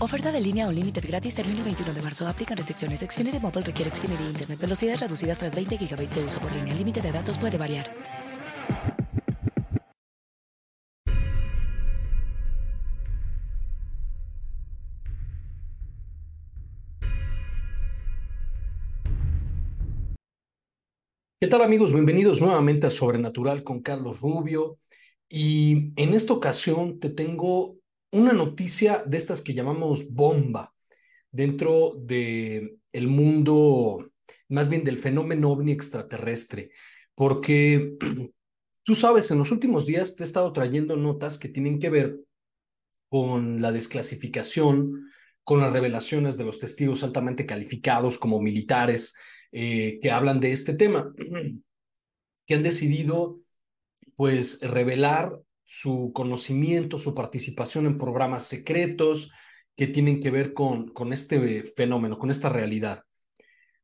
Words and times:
Oferta 0.00 0.32
de 0.32 0.40
línea 0.40 0.66
o 0.66 0.72
límite 0.72 1.00
gratis 1.00 1.36
termina 1.36 1.58
el 1.58 1.64
21 1.64 1.94
de 1.94 2.02
marzo. 2.02 2.26
Aplican 2.26 2.56
restricciones. 2.56 3.00
Xfinity 3.00 3.38
Mobile 3.38 3.62
requiere 3.62 3.94
Xfinity 3.94 4.24
Internet. 4.24 4.58
Velocidades 4.58 5.00
reducidas 5.00 5.38
tras 5.38 5.54
20 5.54 5.76
GB 5.76 6.08
de 6.08 6.24
uso 6.24 6.40
por 6.40 6.52
línea. 6.52 6.72
El 6.72 6.78
límite 6.78 7.00
de 7.00 7.12
datos 7.12 7.38
puede 7.38 7.56
variar. 7.56 7.86
¿Qué 21.40 21.48
tal 21.48 21.62
amigos? 21.62 21.92
Bienvenidos 21.92 22.40
nuevamente 22.40 22.86
a 22.86 22.90
Sobrenatural 22.90 23.62
con 23.62 23.80
Carlos 23.80 24.20
Rubio. 24.20 24.76
Y 25.28 25.92
en 25.96 26.14
esta 26.14 26.32
ocasión 26.32 26.98
te 26.98 27.10
tengo 27.10 27.76
una 28.14 28.32
noticia 28.32 29.02
de 29.04 29.16
estas 29.16 29.42
que 29.42 29.54
llamamos 29.54 30.14
bomba 30.14 30.72
dentro 31.30 31.94
del 31.98 32.78
el 32.92 33.08
mundo, 33.08 34.08
más 34.48 34.68
bien 34.68 34.84
del 34.84 34.98
fenómeno 34.98 35.50
ovni 35.50 35.72
extraterrestre, 35.72 36.70
porque 37.16 37.96
tú 38.84 38.94
sabes, 38.94 39.30
en 39.32 39.38
los 39.38 39.50
últimos 39.50 39.84
días 39.84 40.14
te 40.14 40.22
he 40.22 40.26
estado 40.26 40.52
trayendo 40.52 40.96
notas 40.96 41.38
que 41.38 41.48
tienen 41.48 41.80
que 41.80 41.90
ver 41.90 42.20
con 43.08 43.60
la 43.60 43.72
desclasificación, 43.72 45.06
con 45.42 45.60
las 45.60 45.72
revelaciones 45.72 46.36
de 46.38 46.44
los 46.44 46.60
testigos 46.60 47.02
altamente 47.02 47.46
calificados 47.46 48.18
como 48.18 48.40
militares 48.40 49.16
eh, 49.50 49.98
que 50.00 50.10
hablan 50.12 50.38
de 50.38 50.52
este 50.52 50.74
tema, 50.74 51.12
que 52.46 52.54
han 52.54 52.62
decidido 52.62 53.38
pues 54.14 54.60
revelar 54.60 55.40
su 55.64 56.12
conocimiento, 56.14 56.98
su 56.98 57.14
participación 57.14 57.86
en 57.86 57.98
programas 57.98 58.44
secretos 58.44 59.30
que 59.76 59.86
tienen 59.86 60.20
que 60.20 60.30
ver 60.30 60.52
con, 60.52 60.88
con 60.88 61.12
este 61.12 61.64
fenómeno, 61.64 62.18
con 62.18 62.30
esta 62.30 62.48
realidad. 62.48 63.02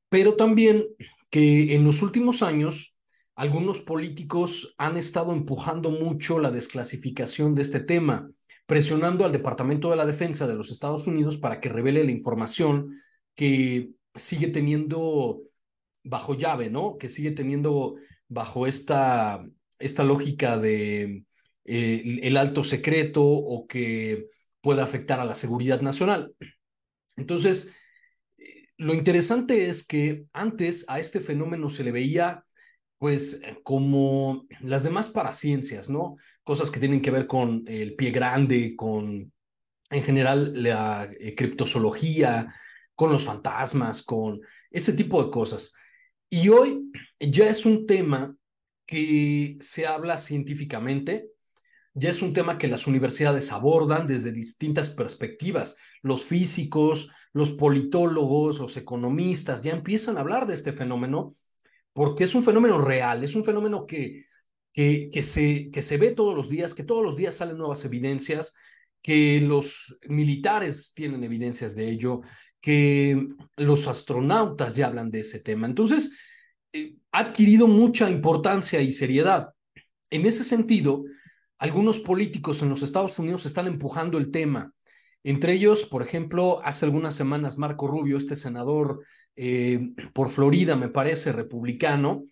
Pero 0.09 0.37
también 0.37 0.85
que 1.31 1.75
en 1.75 1.85
los 1.85 2.03
últimos 2.03 2.43
años 2.43 2.97
algunos 3.35 3.81
políticos 3.81 4.75
han 4.77 4.97
estado 4.97 5.33
empujando 5.33 5.91
mucho 5.91 6.39
la 6.39 6.51
desclasificación 6.51 7.55
de 7.55 7.63
este 7.63 7.81
tema, 7.81 8.27
presionando 8.67 9.25
al 9.25 9.33
Departamento 9.33 9.91
de 9.91 9.97
la 9.97 10.07
Defensa 10.07 10.47
de 10.47 10.57
los 10.57 10.71
Estados 10.71 11.07
Unidos 11.07 11.39
para 11.39 11.61
que 11.61 11.71
revele 11.71 12.05
la 12.05 12.11
información 12.11 12.91
que 13.35 13.91
sigue 14.15 14.49
teniendo 14.49 15.41
bajo 16.05 16.35
llave, 16.35 16.71
¿no? 16.71 16.99
Que 16.99 17.09
sigue 17.09 17.31
teniendo 17.31 17.95
bajo 18.29 18.67
esta, 18.67 19.41
esta 19.79 20.05
lógica 20.05 20.59
de 20.59 21.25
eh, 21.65 22.21
el 22.23 22.37
alto 22.37 22.65
secreto 22.65 23.23
o 23.23 23.67
que 23.67 24.27
pueda 24.61 24.83
afectar 24.85 25.21
a 25.21 25.25
la 25.25 25.35
seguridad 25.35 25.81
nacional. 25.81 26.35
Entonces, 27.17 27.73
eh, 28.39 28.67
lo 28.77 28.95
interesante 28.95 29.69
es 29.69 29.87
que 29.87 30.27
antes 30.33 30.85
a 30.89 30.99
este 31.01 31.21
fenómeno 31.21 31.71
se 31.71 31.85
le 31.85 31.93
veía 31.93 32.45
pues 32.99 33.41
como 33.63 34.47
las 34.61 34.85
demás 34.85 35.09
paraciencias, 35.09 35.89
¿no? 35.89 36.17
Cosas 36.45 36.71
que 36.71 36.81
tienen 36.81 37.01
que 37.01 37.11
ver 37.11 37.27
con 37.27 37.65
el 37.67 37.95
pie 37.97 38.11
grande, 38.11 38.77
con 38.77 39.33
en 39.91 40.03
general 40.03 40.63
la 40.63 41.11
eh, 41.19 41.35
criptozoología, 41.35 42.55
con 42.95 43.11
los 43.11 43.25
fantasmas, 43.25 44.03
con 44.03 44.41
ese 44.71 44.93
tipo 44.93 45.23
de 45.25 45.31
cosas. 45.31 45.73
Y 46.29 46.49
hoy 46.49 46.91
ya 47.19 47.49
es 47.49 47.67
un 47.67 47.87
tema 47.87 48.37
que 48.87 49.57
se 49.61 49.87
habla 49.87 50.19
científicamente, 50.19 51.29
ya 51.95 52.11
es 52.11 52.23
un 52.23 52.33
tema 52.33 52.59
que 52.59 52.69
las 52.69 52.87
universidades 52.87 53.53
abordan 53.53 54.07
desde 54.07 54.33
distintas 54.33 54.91
perspectivas. 54.91 55.77
Los 56.03 56.25
físicos, 56.25 57.11
los 57.33 57.53
politólogos, 57.53 58.59
los 58.59 58.77
economistas 58.77 59.63
ya 59.63 59.73
empiezan 59.73 60.17
a 60.17 60.21
hablar 60.21 60.47
de 60.47 60.55
este 60.55 60.73
fenómeno 60.73 61.31
porque 61.93 62.25
es 62.25 62.35
un 62.35 62.43
fenómeno 62.43 62.81
real, 62.81 63.25
es 63.25 63.35
un 63.35 63.45
fenómeno 63.45 63.85
que, 63.85 64.25
que, 64.73 65.11
se, 65.23 65.71
que 65.71 65.83
se 65.83 65.97
ve 65.99 66.13
todos 66.13 66.37
los 66.37 66.49
días, 66.49 66.75
que 66.75 66.85
todos 66.85 67.05
los 67.05 67.17
días 67.17 67.37
salen 67.37 67.59
nuevas 67.59 67.85
evidencias, 67.85 68.55
que 69.03 69.41
los 69.41 69.99
militares 70.09 70.93
tienen 70.95 71.25
evidencias 71.25 71.75
de 71.75 71.91
ello, 71.91 72.21
que 72.61 73.27
los 73.57 73.89
astronautas 73.89 74.77
ya 74.77 74.87
hablan 74.87 75.11
de 75.11 75.21
ese 75.21 75.41
tema. 75.41 75.67
Entonces, 75.67 76.17
eh, 76.73 76.97
ha 77.11 77.21
adquirido 77.21 77.67
mucha 77.67 78.09
importancia 78.11 78.81
y 78.81 78.93
seriedad. 78.93 79.53
En 80.11 80.27
ese 80.27 80.45
sentido, 80.45 81.05
algunos 81.61 82.01
políticos 82.01 82.63
en 82.63 82.71
los 82.71 82.83
Estados 82.83 83.19
Unidos 83.19 83.45
están 83.45 83.67
empujando 83.67 84.17
el 84.17 84.31
tema. 84.31 84.73
Entre 85.23 85.53
ellos, 85.53 85.85
por 85.85 86.03
ejemplo, 86.03 86.65
hace 86.65 86.87
algunas 86.87 87.15
semanas 87.15 87.59
Marco 87.59 87.87
Rubio, 87.87 88.17
este 88.17 88.35
senador 88.35 89.05
eh, 89.37 89.93
por 90.15 90.31
Florida, 90.31 90.75
me 90.75 90.89
parece, 90.89 91.33
republicano, 91.33 92.23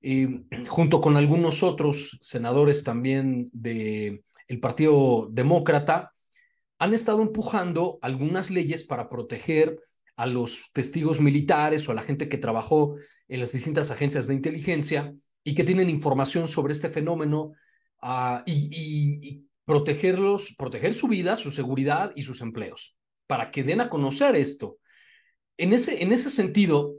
eh, 0.00 0.26
junto 0.66 1.02
con 1.02 1.18
algunos 1.18 1.62
otros 1.62 2.18
senadores 2.22 2.82
también 2.82 3.50
del 3.52 4.24
el 4.48 4.58
Partido 4.58 5.28
Demócrata, 5.30 6.10
han 6.78 6.94
estado 6.94 7.20
empujando 7.20 7.98
algunas 8.00 8.50
leyes 8.50 8.84
para 8.84 9.10
proteger 9.10 9.78
a 10.16 10.26
los 10.26 10.70
testigos 10.72 11.20
militares 11.20 11.86
o 11.86 11.92
a 11.92 11.94
la 11.94 12.02
gente 12.02 12.28
que 12.28 12.38
trabajó 12.38 12.96
en 13.28 13.40
las 13.40 13.52
distintas 13.52 13.90
agencias 13.90 14.26
de 14.26 14.34
inteligencia 14.34 15.12
y 15.44 15.54
que 15.54 15.64
tienen 15.64 15.90
información 15.90 16.48
sobre 16.48 16.72
este 16.72 16.88
fenómeno 16.88 17.52
uh, 18.02 18.42
y, 18.46 19.46
protegerlos, 19.64 20.54
proteger 20.58 20.92
su 20.92 21.08
vida, 21.08 21.36
su 21.36 21.50
seguridad 21.50 22.12
y 22.16 22.22
sus 22.22 22.40
empleos, 22.40 22.96
para 23.26 23.50
que 23.50 23.62
den 23.62 23.80
a 23.80 23.88
conocer 23.88 24.34
esto. 24.34 24.78
En 25.56 25.72
ese, 25.72 26.02
en 26.02 26.12
ese 26.12 26.30
sentido, 26.30 26.96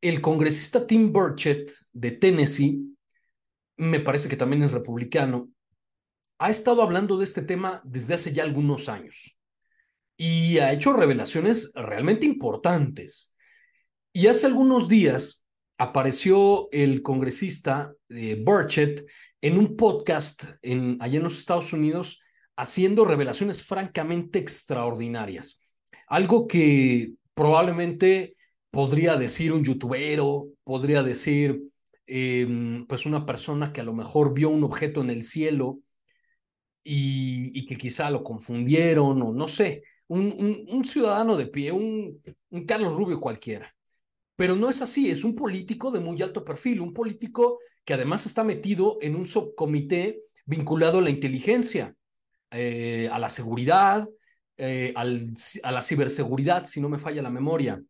el 0.00 0.20
congresista 0.20 0.86
Tim 0.86 1.12
Burchett 1.12 1.72
de 1.92 2.12
Tennessee, 2.12 2.80
me 3.76 4.00
parece 4.00 4.28
que 4.28 4.36
también 4.36 4.62
es 4.62 4.70
republicano, 4.70 5.50
ha 6.38 6.50
estado 6.50 6.82
hablando 6.82 7.18
de 7.18 7.24
este 7.24 7.42
tema 7.42 7.82
desde 7.84 8.14
hace 8.14 8.32
ya 8.32 8.44
algunos 8.44 8.88
años 8.88 9.38
y 10.16 10.58
ha 10.58 10.72
hecho 10.72 10.92
revelaciones 10.92 11.72
realmente 11.74 12.26
importantes. 12.26 13.34
Y 14.12 14.26
hace 14.26 14.46
algunos 14.46 14.88
días 14.88 15.46
apareció 15.78 16.68
el 16.72 17.02
congresista 17.02 17.94
de 18.08 18.36
Burchett 18.36 19.04
en 19.40 19.58
un 19.58 19.76
podcast 19.76 20.44
en, 20.62 20.98
allá 21.00 21.18
en 21.18 21.24
los 21.24 21.38
Estados 21.38 21.72
Unidos 21.72 22.20
haciendo 22.56 23.04
revelaciones 23.04 23.64
francamente 23.64 24.38
extraordinarias. 24.38 25.76
Algo 26.08 26.46
que 26.46 27.12
probablemente 27.34 28.34
podría 28.70 29.16
decir 29.16 29.52
un 29.52 29.64
youtubero, 29.64 30.48
podría 30.64 31.02
decir 31.02 31.60
eh, 32.06 32.84
pues 32.88 33.06
una 33.06 33.24
persona 33.24 33.72
que 33.72 33.80
a 33.80 33.84
lo 33.84 33.94
mejor 33.94 34.34
vio 34.34 34.48
un 34.48 34.64
objeto 34.64 35.02
en 35.02 35.10
el 35.10 35.22
cielo 35.24 35.78
y, 36.82 37.66
que 37.66 37.76
quizá 37.76 38.10
lo 38.10 38.24
confundieron 38.24 39.20
o 39.22 39.32
no 39.32 39.46
sé, 39.46 39.82
un, 40.08 40.82
ciudadano 40.84 41.36
de 41.36 41.46
pie, 41.46 41.70
un 41.70 42.20
Carlos 42.66 42.96
Rubio 42.96 43.20
cualquiera. 43.20 43.74
Pero 44.38 44.54
no 44.54 44.70
es 44.70 44.82
así, 44.82 45.10
es 45.10 45.24
un 45.24 45.34
político 45.34 45.90
de 45.90 45.98
muy 45.98 46.22
alto 46.22 46.44
perfil, 46.44 46.80
un 46.80 46.94
político 46.94 47.58
que 47.84 47.94
además 47.94 48.24
está 48.24 48.44
metido 48.44 48.96
en 49.02 49.16
un 49.16 49.26
subcomité 49.26 50.20
vinculado 50.46 50.98
a 50.98 51.02
la 51.02 51.10
inteligencia, 51.10 51.96
eh, 52.52 53.08
a 53.10 53.18
la 53.18 53.30
seguridad, 53.30 54.08
eh, 54.56 54.94
a 54.94 55.72
la 55.72 55.82
ciberseguridad, 55.82 56.66
si 56.66 56.80
no 56.80 56.88
me 56.88 57.00
falla 57.00 57.20
la 57.20 57.32
memoria. 57.32 57.82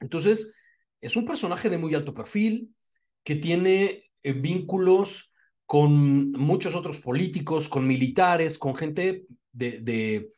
Entonces, 0.00 0.54
es 1.00 1.16
un 1.16 1.24
personaje 1.24 1.70
de 1.70 1.78
muy 1.78 1.94
alto 1.94 2.12
perfil 2.12 2.74
que 3.24 3.36
tiene 3.36 4.04
eh, 4.22 4.32
vínculos 4.34 5.32
con 5.64 6.32
muchos 6.32 6.74
otros 6.74 6.98
políticos, 6.98 7.70
con 7.70 7.86
militares, 7.86 8.58
con 8.58 8.74
gente 8.74 9.24
de, 9.50 10.28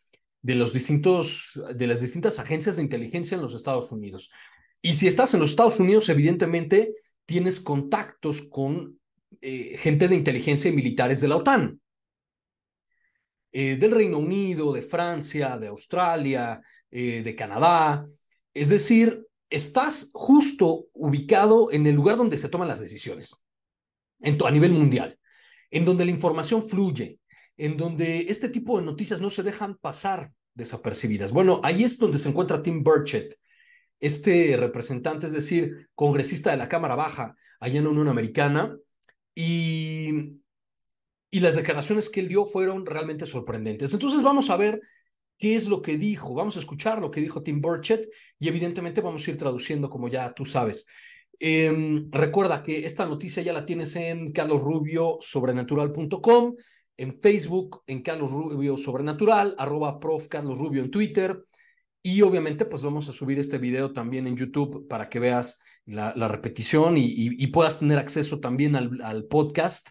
los 0.45 0.73
distintos, 0.73 1.61
de 1.75 1.87
las 1.89 2.01
distintas 2.01 2.39
agencias 2.39 2.77
de 2.77 2.83
inteligencia 2.83 3.35
en 3.35 3.43
los 3.43 3.57
Estados 3.57 3.91
Unidos. 3.91 4.31
Y 4.83 4.93
si 4.93 5.07
estás 5.07 5.33
en 5.33 5.41
los 5.41 5.51
Estados 5.51 5.79
Unidos, 5.79 6.09
evidentemente 6.09 6.93
tienes 7.25 7.61
contactos 7.61 8.43
con 8.43 8.99
eh, 9.41 9.77
gente 9.79 10.09
de 10.09 10.17
inteligencia 10.17 10.71
y 10.71 10.75
militares 10.75 11.21
de 11.21 11.29
la 11.29 11.37
OTAN, 11.37 11.81
eh, 13.53 13.77
del 13.77 13.93
Reino 13.93 14.19
Unido, 14.19 14.73
de 14.73 14.83
Francia, 14.83 15.57
de 15.57 15.69
Australia, 15.69 16.61
eh, 16.91 17.23
de 17.23 17.37
Canadá. 17.37 18.05
Es 18.53 18.71
decir, 18.71 19.25
estás 19.49 20.11
justo 20.13 20.87
ubicado 20.95 21.71
en 21.71 21.87
el 21.87 21.95
lugar 21.95 22.17
donde 22.17 22.39
se 22.39 22.49
toman 22.49 22.69
las 22.69 22.81
decisiones, 22.81 23.37
en 24.21 24.37
a 24.45 24.51
nivel 24.51 24.73
mundial, 24.73 25.17
en 25.71 25.85
donde 25.85 26.05
la 26.05 26.11
información 26.11 26.63
fluye, 26.63 27.21
en 27.57 27.77
donde 27.77 28.27
este 28.29 28.49
tipo 28.49 28.79
de 28.79 28.85
noticias 28.85 29.21
no 29.21 29.31
se 29.31 29.45
dejan 29.45 29.77
pasar 29.77 30.33
desapercibidas. 30.55 31.31
Bueno, 31.33 31.61
ahí 31.63 31.85
es 31.85 31.99
donde 31.99 32.19
se 32.19 32.31
encuentra 32.31 32.63
Tim 32.63 32.83
Burchett, 32.83 33.37
este 34.03 34.57
representante, 34.57 35.27
es 35.27 35.33
decir, 35.33 35.89
congresista 35.95 36.51
de 36.51 36.57
la 36.57 36.69
Cámara 36.69 36.97
Baja 36.97 37.37
allá 37.61 37.79
en 37.79 37.85
la 37.85 37.91
Unión 37.91 38.09
Americana, 38.09 38.77
y, 39.35 40.41
y 41.31 41.41
las 41.41 41.55
declaraciones 41.55 42.11
que 42.11 42.21
él 42.21 42.29
dio 42.29 42.45
fueron 42.45 42.85
realmente 42.85 43.25
sorprendentes. 43.27 43.95
Entonces 43.95 44.23
vamos 44.23 44.51
a 44.51 44.57
ver 44.57 44.81
qué 45.39 45.55
es 45.55 45.69
lo 45.69 45.81
que 45.81 45.97
dijo, 45.99 46.35
vamos 46.35 46.57
a 46.57 46.59
escuchar 46.59 47.01
lo 47.01 47.13
que 47.13 47.21
dijo 47.21 47.45
Tim 47.45 47.61
Burchett 47.61 48.09
y 48.39 48.49
evidentemente 48.49 49.01
vamos 49.01 49.27
a 49.27 49.31
ir 49.31 49.37
traduciendo 49.37 49.89
como 49.89 50.09
ya 50.09 50.35
tú 50.35 50.45
sabes. 50.45 50.87
Em, 51.39 52.11
recuerda 52.11 52.63
que 52.63 52.85
esta 52.85 53.07
noticia 53.07 53.43
ya 53.43 53.53
la 53.53 53.65
tienes 53.65 53.95
en 53.95 54.33
carlosrubiosobrenatural.com, 54.33 56.57
en 56.97 57.21
Facebook, 57.21 57.85
en 57.87 58.03
Carlos 58.03 58.33
Rubio 58.33 58.77
Sobrenatural, 58.77 59.55
arroba 59.59 60.01
prof. 60.01 60.27
Carlos 60.27 60.59
Rubio 60.59 60.83
en 60.83 60.91
Twitter, 60.91 61.41
y 62.03 62.23
obviamente, 62.23 62.65
pues 62.65 62.83
vamos 62.83 63.09
a 63.09 63.13
subir 63.13 63.39
este 63.39 63.59
video 63.59 63.93
también 63.93 64.27
en 64.27 64.37
YouTube 64.37 64.89
para 64.89 65.09
que 65.09 65.21
veas 65.21 65.61
la, 65.87 66.29
repetición 66.29 66.97
y, 66.97 67.47
puedas 67.49 67.79
tener 67.79 67.99
acceso 67.99 68.41
también 68.41 68.75
al, 68.77 69.27
podcast 69.27 69.91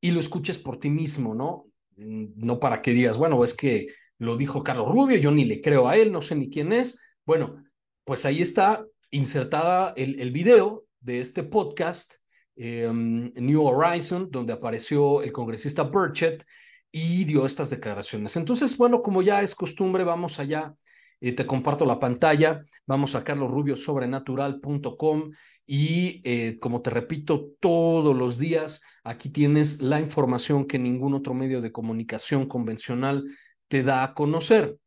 y 0.00 0.10
lo 0.10 0.20
escuches 0.20 0.58
por 0.58 0.78
ti 0.78 0.90
mismo, 0.90 1.34
¿no? 1.34 1.66
No 1.96 2.60
para 2.60 2.82
que 2.82 2.92
digas, 2.92 3.16
bueno, 3.16 3.42
es 3.42 3.54
que 3.54 3.86
lo 4.18 4.36
dijo 4.36 4.62
Carlos 4.62 4.90
Rubio, 4.90 5.16
yo 5.18 5.30
ni 5.30 5.44
le 5.46 5.60
creo 5.60 5.88
a 5.88 5.96
él, 5.96 6.12
no 6.12 6.20
sé 6.20 6.34
ni 6.34 6.50
quién 6.50 6.72
es. 6.72 7.00
Bueno, 7.24 7.64
pues 8.04 8.26
ahí 8.26 8.42
está 8.42 8.84
insertada 9.10 9.94
el, 9.96 10.20
el 10.20 10.30
video 10.30 10.84
de 11.00 11.20
este 11.20 11.42
podcast, 11.42 12.16
eh, 12.56 12.90
New 12.92 13.62
Horizon, 13.64 14.30
donde 14.30 14.52
apareció 14.52 15.22
el 15.22 15.32
congresista 15.32 15.84
Burchett 15.84 16.44
y 16.92 17.24
dio 17.24 17.46
estas 17.46 17.70
declaraciones. 17.70 18.36
Entonces, 18.36 18.76
bueno, 18.76 19.00
como 19.00 19.22
ya 19.22 19.40
es 19.40 19.54
costumbre, 19.54 20.04
vamos 20.04 20.38
allá 20.38 20.74
te 21.20 21.46
comparto 21.46 21.84
la 21.84 21.98
pantalla, 21.98 22.62
vamos 22.86 23.14
a 23.14 23.22
carlosrubiosobrenatural.com 23.22 25.30
y 25.66 26.22
eh, 26.24 26.58
como 26.58 26.80
te 26.82 26.90
repito 26.90 27.50
todos 27.60 28.16
los 28.16 28.38
días, 28.38 28.80
aquí 29.04 29.28
tienes 29.28 29.82
la 29.82 30.00
información 30.00 30.66
que 30.66 30.78
ningún 30.78 31.14
otro 31.14 31.34
medio 31.34 31.60
de 31.60 31.70
comunicación 31.70 32.48
convencional 32.48 33.24
te 33.68 33.82
da 33.82 34.02
a 34.02 34.14
conocer. 34.14 34.78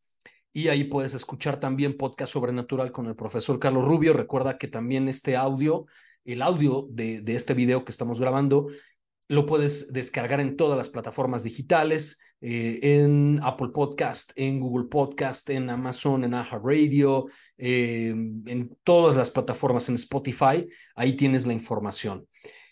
Y 0.51 0.67
ahí 0.67 0.83
puedes 0.83 1.13
escuchar 1.13 1.59
también 1.59 1.97
podcast 1.97 2.33
sobrenatural 2.33 2.91
con 2.91 3.05
el 3.05 3.15
profesor 3.15 3.59
Carlos 3.59 3.85
Rubio. 3.85 4.13
Recuerda 4.13 4.57
que 4.57 4.67
también 4.67 5.07
este 5.07 5.35
audio, 5.35 5.85
el 6.25 6.41
audio 6.41 6.87
de 6.89 7.21
este 7.27 7.53
video 7.53 7.85
que 7.85 7.91
estamos 7.91 8.19
grabando, 8.19 8.67
lo 9.33 9.45
puedes 9.45 9.91
descargar 9.91 10.39
en 10.39 10.55
todas 10.55 10.77
las 10.77 10.89
plataformas 10.89 11.43
digitales, 11.43 12.19
eh, 12.39 12.79
en 12.81 13.39
Apple 13.41 13.69
Podcast, 13.73 14.31
en 14.35 14.59
Google 14.59 14.87
Podcast, 14.87 15.49
en 15.49 15.69
Amazon, 15.69 16.23
en 16.23 16.33
Aha 16.33 16.59
Radio, 16.63 17.25
eh, 17.57 18.09
en 18.09 18.77
todas 18.83 19.15
las 19.15 19.31
plataformas, 19.31 19.89
en 19.89 19.95
Spotify. 19.95 20.67
Ahí 20.95 21.15
tienes 21.15 21.47
la 21.47 21.53
información. 21.53 22.27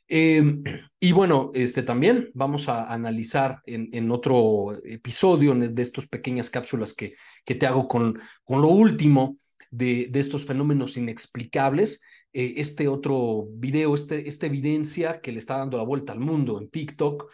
Eh, 0.08 0.44
y 1.00 1.12
bueno, 1.14 1.52
este 1.54 1.84
también 1.84 2.30
vamos 2.34 2.70
a 2.70 2.94
analizar 2.94 3.62
en, 3.66 3.90
en 3.94 4.12
otro 4.12 4.78
episodio 4.84 5.56
de 5.56 5.82
estas 5.82 6.08
pequeñas 6.08 6.50
cápsulas 6.50 6.94
que, 6.94 7.16
que 7.44 7.56
te 7.56 7.66
hago 7.66 7.88
con, 7.88 8.20
con 8.44 8.62
lo 8.62 8.68
último 8.68 9.36
de, 9.72 10.08
de 10.12 10.20
estos 10.20 10.46
fenómenos 10.46 10.98
inexplicables 10.98 12.02
eh, 12.34 12.54
este 12.58 12.88
otro 12.88 13.48
video, 13.54 13.96
este, 13.96 14.28
esta 14.28 14.46
evidencia 14.46 15.22
que 15.22 15.32
le 15.32 15.40
está 15.40 15.58
dando 15.58 15.78
la 15.78 15.84
vuelta 15.84 16.14
al 16.14 16.20
mundo 16.20 16.60
en 16.60 16.70
TikTok 16.70 17.32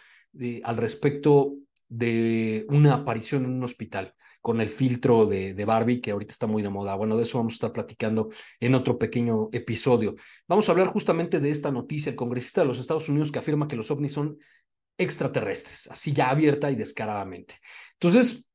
al 0.62 0.76
respecto 0.76 1.54
de 1.88 2.66
una 2.68 2.94
aparición 2.94 3.44
en 3.44 3.52
un 3.52 3.64
hospital 3.64 4.14
con 4.40 4.60
el 4.60 4.68
filtro 4.68 5.26
de, 5.26 5.54
de, 5.54 5.64
Barbie, 5.64 6.00
que 6.00 6.10
ahorita 6.10 6.32
está 6.32 6.46
muy 6.46 6.62
de 6.62 6.68
moda. 6.68 6.94
Bueno, 6.94 7.16
de 7.16 7.24
eso 7.24 7.38
vamos 7.38 7.54
a 7.54 7.56
estar 7.56 7.72
platicando 7.72 8.28
en 8.60 8.74
otro 8.74 8.98
pequeño 8.98 9.48
episodio. 9.52 10.14
Vamos 10.46 10.68
a 10.68 10.72
hablar 10.72 10.88
justamente 10.88 11.40
de 11.40 11.50
esta 11.50 11.72
noticia, 11.72 12.10
el 12.10 12.16
congresista 12.16 12.60
de 12.60 12.68
los 12.68 12.78
Estados 12.78 13.08
Unidos 13.08 13.32
que 13.32 13.38
afirma 13.40 13.66
que 13.66 13.76
los 13.76 13.90
ovnis 13.90 14.12
son 14.12 14.38
extraterrestres, 14.96 15.86
así 15.88 16.12
ya 16.12 16.30
abierta 16.30 16.70
y 16.70 16.76
descaradamente. 16.76 17.54
Entonces, 17.94 18.50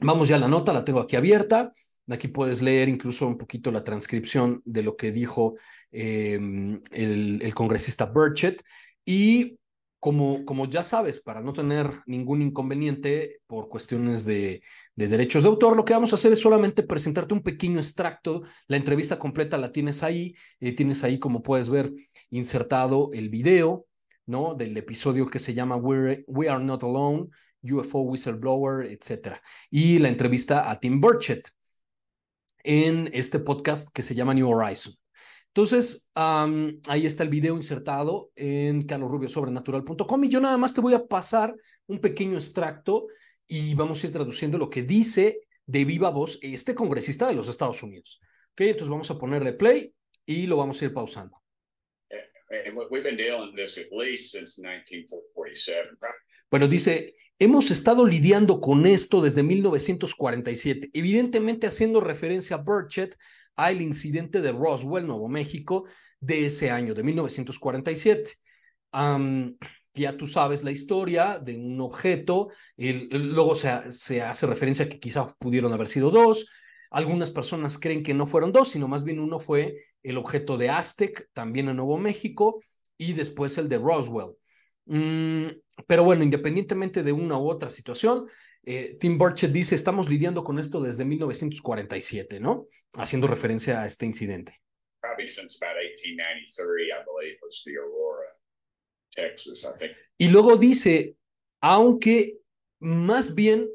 vamos 0.00 0.28
ya 0.28 0.36
a 0.36 0.40
la 0.40 0.48
nota, 0.48 0.72
la 0.72 0.84
tengo 0.84 1.00
aquí 1.00 1.16
abierta. 1.16 1.72
Aquí 2.10 2.28
puedes 2.28 2.62
leer 2.62 2.88
incluso 2.88 3.26
un 3.26 3.36
poquito 3.36 3.70
la 3.70 3.84
transcripción 3.84 4.62
de 4.64 4.82
lo 4.82 4.96
que 4.96 5.12
dijo 5.12 5.56
em, 5.90 6.80
el, 6.90 7.54
congresista 7.54 8.06
Burchett. 8.06 8.62
Y 9.04 9.58
como, 10.00 10.44
como 10.44 10.66
ya 10.66 10.82
sabes, 10.82 11.20
para 11.20 11.40
no 11.42 11.52
tener 11.52 11.90
ningún 12.06 12.40
inconveniente 12.40 13.40
por 13.46 13.68
cuestiones 13.68 14.24
de, 14.24 14.62
de, 14.94 15.08
derechos 15.08 15.42
de 15.42 15.48
autor, 15.50 15.76
lo 15.76 15.84
que 15.84 15.92
vamos 15.92 16.12
a 16.12 16.16
hacer 16.16 16.32
es 16.32 16.40
solamente 16.40 16.82
presentarte 16.82 17.34
un 17.34 17.42
pequeño 17.42 17.78
extracto. 17.78 18.42
La 18.68 18.76
entrevista 18.76 19.18
completa 19.18 19.58
la 19.58 19.72
tienes 19.72 20.02
ahí. 20.02 20.34
Eh, 20.60 20.72
tienes 20.72 21.04
ahí, 21.04 21.18
como 21.18 21.42
puedes 21.42 21.68
ver, 21.68 21.92
insertado 22.30 23.10
el 23.12 23.28
video 23.28 23.86
¿no? 24.26 24.54
del 24.54 24.76
episodio 24.76 25.26
que 25.26 25.38
se 25.38 25.54
llama 25.54 25.76
We're, 25.76 26.24
We 26.26 26.48
Are 26.48 26.64
Not 26.64 26.84
Alone. 26.84 27.28
UFO 27.62 28.00
Whistleblower, 28.02 28.86
etcétera. 28.86 29.42
Y 29.70 29.98
la 29.98 30.08
entrevista 30.08 30.70
a 30.70 30.78
Tim 30.78 31.00
Burchett 31.00 31.50
en 32.68 33.08
este 33.14 33.38
podcast 33.38 33.88
que 33.94 34.02
se 34.02 34.14
llama 34.14 34.34
New 34.34 34.46
Horizon. 34.46 34.92
Entonces, 35.46 36.10
um, 36.14 36.78
ahí 36.86 37.06
está 37.06 37.22
el 37.22 37.30
video 37.30 37.56
insertado 37.56 38.30
en 38.36 38.82
carlosrubiosobrenatural.com 38.82 40.24
y 40.24 40.28
yo 40.28 40.38
nada 40.38 40.58
más 40.58 40.74
te 40.74 40.82
voy 40.82 40.92
a 40.92 41.06
pasar 41.06 41.54
un 41.86 41.98
pequeño 41.98 42.34
extracto 42.34 43.06
y 43.46 43.74
vamos 43.74 44.04
a 44.04 44.06
ir 44.06 44.12
traduciendo 44.12 44.58
lo 44.58 44.68
que 44.68 44.82
dice 44.82 45.40
de 45.64 45.86
viva 45.86 46.10
voz 46.10 46.38
este 46.42 46.74
congresista 46.74 47.26
de 47.26 47.36
los 47.36 47.48
Estados 47.48 47.82
Unidos. 47.82 48.20
Ok, 48.52 48.60
entonces 48.60 48.90
vamos 48.90 49.10
a 49.10 49.18
ponerle 49.18 49.54
play 49.54 49.94
y 50.26 50.46
lo 50.46 50.58
vamos 50.58 50.80
a 50.82 50.84
ir 50.84 50.92
pausando. 50.92 51.42
We've 52.90 53.02
been 53.02 53.16
dealing 53.16 53.54
this 53.56 53.78
at 53.78 53.90
least 53.92 54.32
since 54.32 54.60
1947. 54.60 55.96
Bueno, 56.50 56.66
dice, 56.66 57.14
hemos 57.38 57.70
estado 57.70 58.06
lidiando 58.06 58.60
con 58.60 58.86
esto 58.86 59.20
desde 59.20 59.42
1947, 59.42 60.88
evidentemente 60.94 61.66
haciendo 61.66 62.00
referencia 62.00 62.56
a 62.56 62.60
Burchett 62.60 63.16
al 63.54 63.82
incidente 63.82 64.40
de 64.40 64.52
Roswell, 64.52 65.06
Nuevo 65.06 65.28
México, 65.28 65.84
de 66.20 66.46
ese 66.46 66.70
año, 66.70 66.94
de 66.94 67.02
1947. 67.02 68.32
Um, 68.94 69.58
ya 69.92 70.16
tú 70.16 70.26
sabes 70.26 70.64
la 70.64 70.70
historia 70.70 71.38
de 71.38 71.56
un 71.56 71.78
objeto, 71.82 72.48
el, 72.78 73.08
luego 73.10 73.54
se, 73.54 74.22
hace 74.22 74.46
referencia 74.46 74.86
a 74.86 74.88
que 74.88 74.98
quizá 74.98 75.26
pudieron 75.38 75.72
haber 75.74 75.88
sido 75.88 76.10
dos, 76.10 76.48
algunas 76.90 77.30
personas 77.30 77.76
creen 77.76 78.02
que 78.02 78.14
no 78.14 78.26
fueron 78.26 78.52
dos, 78.52 78.70
sino 78.70 78.88
más 78.88 79.04
bien 79.04 79.18
uno 79.18 79.38
fue 79.38 79.76
el 80.02 80.16
objeto 80.16 80.56
de 80.56 80.70
Aztec, 80.70 81.28
también 81.34 81.68
en 81.68 81.76
Nuevo 81.76 81.98
México, 81.98 82.62
y 82.96 83.12
después 83.12 83.58
el 83.58 83.68
de 83.68 83.76
Roswell. 83.76 84.34
Mm, 84.88 85.48
pero 85.86 86.02
bueno, 86.02 86.24
independientemente 86.24 87.02
de 87.02 87.12
una 87.12 87.38
u 87.38 87.48
otra 87.48 87.68
situación, 87.68 88.26
eh, 88.62 88.96
Tim 88.98 89.18
Burchett 89.18 89.52
dice, 89.52 89.74
estamos 89.74 90.08
lidiando 90.08 90.42
con 90.42 90.58
esto 90.58 90.80
desde 90.80 91.04
1947, 91.04 92.40
¿no? 92.40 92.64
Haciendo 92.94 93.26
referencia 93.26 93.82
a 93.82 93.86
este 93.86 94.06
incidente. 94.06 94.62
Y 100.16 100.28
luego 100.28 100.56
dice, 100.56 101.16
aunque 101.60 102.38
más 102.80 103.34
bien 103.34 103.68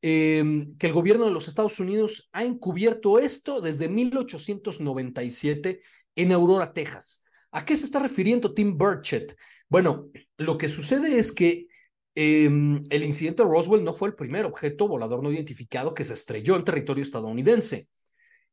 eh, 0.00 0.66
que 0.78 0.86
el 0.86 0.92
gobierno 0.92 1.24
de 1.24 1.32
los 1.32 1.48
Estados 1.48 1.80
Unidos 1.80 2.28
ha 2.32 2.44
encubierto 2.44 3.18
esto 3.18 3.60
desde 3.60 3.88
1897 3.88 5.82
en 6.14 6.32
Aurora, 6.32 6.72
Texas. 6.72 7.24
¿A 7.50 7.64
qué 7.64 7.76
se 7.76 7.84
está 7.84 7.98
refiriendo 7.98 8.54
Tim 8.54 8.78
Burchett? 8.78 9.36
Bueno, 9.72 10.10
lo 10.36 10.58
que 10.58 10.68
sucede 10.68 11.18
es 11.18 11.32
que 11.32 11.66
eh, 12.14 12.44
el 12.44 13.02
incidente 13.04 13.42
de 13.42 13.48
Roswell 13.48 13.82
no 13.82 13.94
fue 13.94 14.08
el 14.08 14.14
primer 14.14 14.44
objeto 14.44 14.86
volador 14.86 15.22
no 15.22 15.32
identificado 15.32 15.94
que 15.94 16.04
se 16.04 16.12
estrelló 16.12 16.56
en 16.56 16.64
territorio 16.64 17.02
estadounidense. 17.02 17.88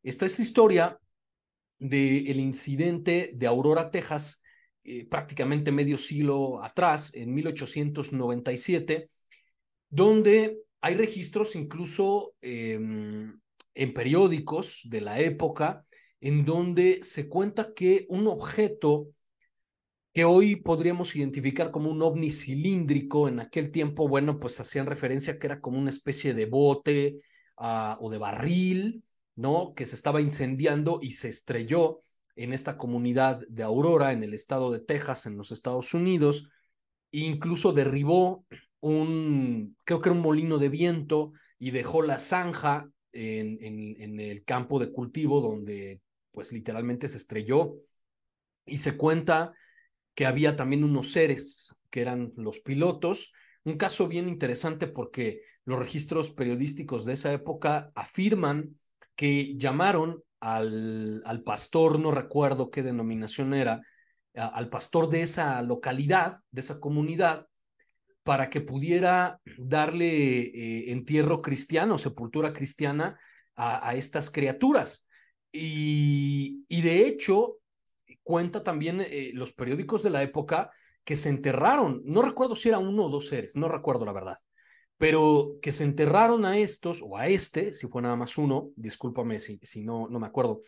Esta 0.02 0.26
es 0.26 0.40
la 0.40 0.46
historia 0.46 1.00
del 1.78 2.40
incidente 2.40 3.32
de 3.36 3.48
Aurora, 3.48 3.92
Texas, 3.92 4.42
eh, 4.86 5.10
prácticamente 5.10 5.74
medio 5.74 5.98
siglo 5.98 6.64
atrás, 6.64 7.14
en 7.14 7.34
1897, 7.34 9.08
donde 9.90 10.60
hay 10.80 10.96
registros 10.96 11.54
incluso 11.58 12.34
em, 12.40 13.38
en 13.74 13.94
periódicos 13.94 14.84
de 14.86 15.02
la 15.02 15.20
época, 15.20 15.84
en 16.22 16.46
donde 16.46 17.02
se 17.04 17.28
cuenta 17.28 17.74
que 17.74 18.06
un 18.08 18.28
objeto 18.28 19.10
que 20.20 20.26
hoy 20.26 20.58
podríamos 20.58 21.16
identificar 21.16 21.72
como 21.72 21.90
un 21.90 22.02
ovni 22.02 22.30
cilíndrico, 22.30 23.30
en 23.30 23.40
aquel 23.40 23.72
tiempo, 23.72 24.06
bueno, 24.10 24.38
pues 24.38 24.60
hacían 24.60 24.86
referencia 24.86 25.40
que 25.40 25.48
era 25.48 25.62
como 25.62 25.80
una 25.80 25.92
especie 25.92 26.34
de 26.34 26.46
bote 26.46 27.22
uh, 27.58 27.96
o 28.02 28.10
de 28.10 28.18
barril, 28.18 29.06
¿no? 29.38 29.74
Que 29.74 29.86
se 29.86 29.96
estaba 29.96 30.20
incendiando 30.20 31.00
y 31.02 31.12
se 31.12 31.30
estrelló 31.30 32.00
en 32.36 32.52
esta 32.52 32.76
comunidad 32.76 33.40
de 33.48 33.64
Aurora, 33.64 34.12
en 34.12 34.22
el 34.22 34.34
estado 34.34 34.72
de 34.74 34.82
Texas, 34.82 35.26
en 35.26 35.38
los 35.38 35.54
Estados 35.54 35.94
Unidos, 35.94 36.50
e 37.14 37.20
incluso 37.20 37.72
derribó 37.72 38.46
un, 38.82 39.78
creo 39.86 40.02
que 40.02 40.10
era 40.10 40.18
un 40.18 40.22
molino 40.22 40.58
de 40.58 40.68
viento 40.68 41.32
y 41.58 41.72
dejó 41.72 42.02
la 42.02 42.20
zanja 42.20 42.90
en 43.14 44.20
el 44.20 44.44
campo 44.44 44.80
de 44.80 44.92
cultivo 44.92 45.40
donde 45.40 46.02
pues 46.32 46.52
literalmente 46.52 47.08
se 47.08 47.16
estrelló 47.16 47.76
y 48.66 48.80
se 48.80 48.98
cuenta 48.98 49.54
que 50.20 50.26
había 50.26 50.58
también 50.58 50.84
unos 50.84 51.14
seres 51.14 51.80
que 51.90 52.02
eran 52.02 52.34
los 52.36 52.60
pilotos. 52.60 53.32
Un 53.64 53.78
caso 53.78 54.10
bien 54.10 54.28
interesante 54.28 54.86
porque 54.86 55.40
los 55.64 55.80
registros 55.80 56.30
periodísticos 56.30 57.06
de 57.06 57.14
esa 57.14 57.32
época 57.32 57.90
afirman 57.96 58.78
que 59.16 59.56
llamaron 59.56 60.22
al, 60.42 61.22
al 61.24 61.42
pastor, 61.44 62.00
no 62.00 62.12
recuerdo 62.12 62.70
qué 62.70 62.84
denominación 62.84 63.54
era, 63.54 63.82
al 64.34 64.68
pastor 64.68 65.08
de 65.08 65.22
esa 65.22 65.62
localidad, 65.62 66.40
de 66.52 66.60
esa 66.60 66.82
comunidad, 66.82 67.48
para 68.22 68.50
que 68.50 68.60
pudiera 68.60 69.40
darle 69.58 70.42
eh, 70.42 70.92
entierro 70.92 71.42
cristiano, 71.42 71.98
sepultura 71.98 72.52
cristiana 72.52 73.18
a, 73.56 73.88
a 73.88 73.96
estas 73.96 74.30
criaturas. 74.30 75.08
Y, 75.54 76.66
y, 76.68 76.82
de 76.82 77.08
hecho, 77.08 77.60
cuenta 78.30 78.64
también 78.64 79.02
eh, 79.02 79.32
los 79.34 79.54
periódicos 79.54 80.04
de 80.04 80.12
la 80.12 80.22
época 80.22 80.70
que 81.04 81.16
se 81.16 81.30
enterraron, 81.30 82.04
no 82.06 82.22
recuerdo 82.22 82.56
si 82.56 82.70
era 82.70 82.78
uno 82.78 83.06
o 83.06 83.10
dos 83.10 83.28
seres, 83.28 83.56
no 83.56 83.68
recuerdo 83.68 84.06
la 84.06 84.14
verdad, 84.14 84.38
pero 85.00 85.58
que 85.64 85.72
se 85.72 85.84
enterraron 85.84 86.46
a 86.46 86.60
estos 86.60 87.02
o 87.02 87.18
a 87.18 87.28
este, 87.28 87.74
si 87.74 87.88
fue 87.88 88.04
nada 88.04 88.16
más 88.16 88.38
uno, 88.38 88.70
discúlpame 88.76 89.40
si, 89.40 89.60
si 89.64 89.82
no, 89.82 90.08
no 90.10 90.20
me 90.20 90.28
acuerdo, 90.28 90.62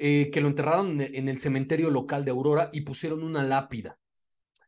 eh, 0.00 0.30
que 0.32 0.40
lo 0.40 0.48
enterraron 0.48 1.00
en 1.00 1.28
el 1.28 1.38
cementerio 1.38 1.90
local 1.90 2.24
de 2.24 2.32
Aurora 2.32 2.70
y 2.72 2.80
pusieron 2.80 3.22
una 3.22 3.44
lápida. 3.44 3.96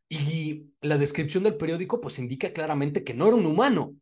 Y 0.07 0.69
la 0.79 0.97
descripción 0.97 1.43
del 1.43 1.57
periódico 1.57 1.99
pues 1.99 2.19
indica 2.19 2.53
claramente 2.53 3.03
que 3.03 3.13
no 3.13 3.27
era 3.27 3.35
un 3.35 3.45
humano, 3.45 3.97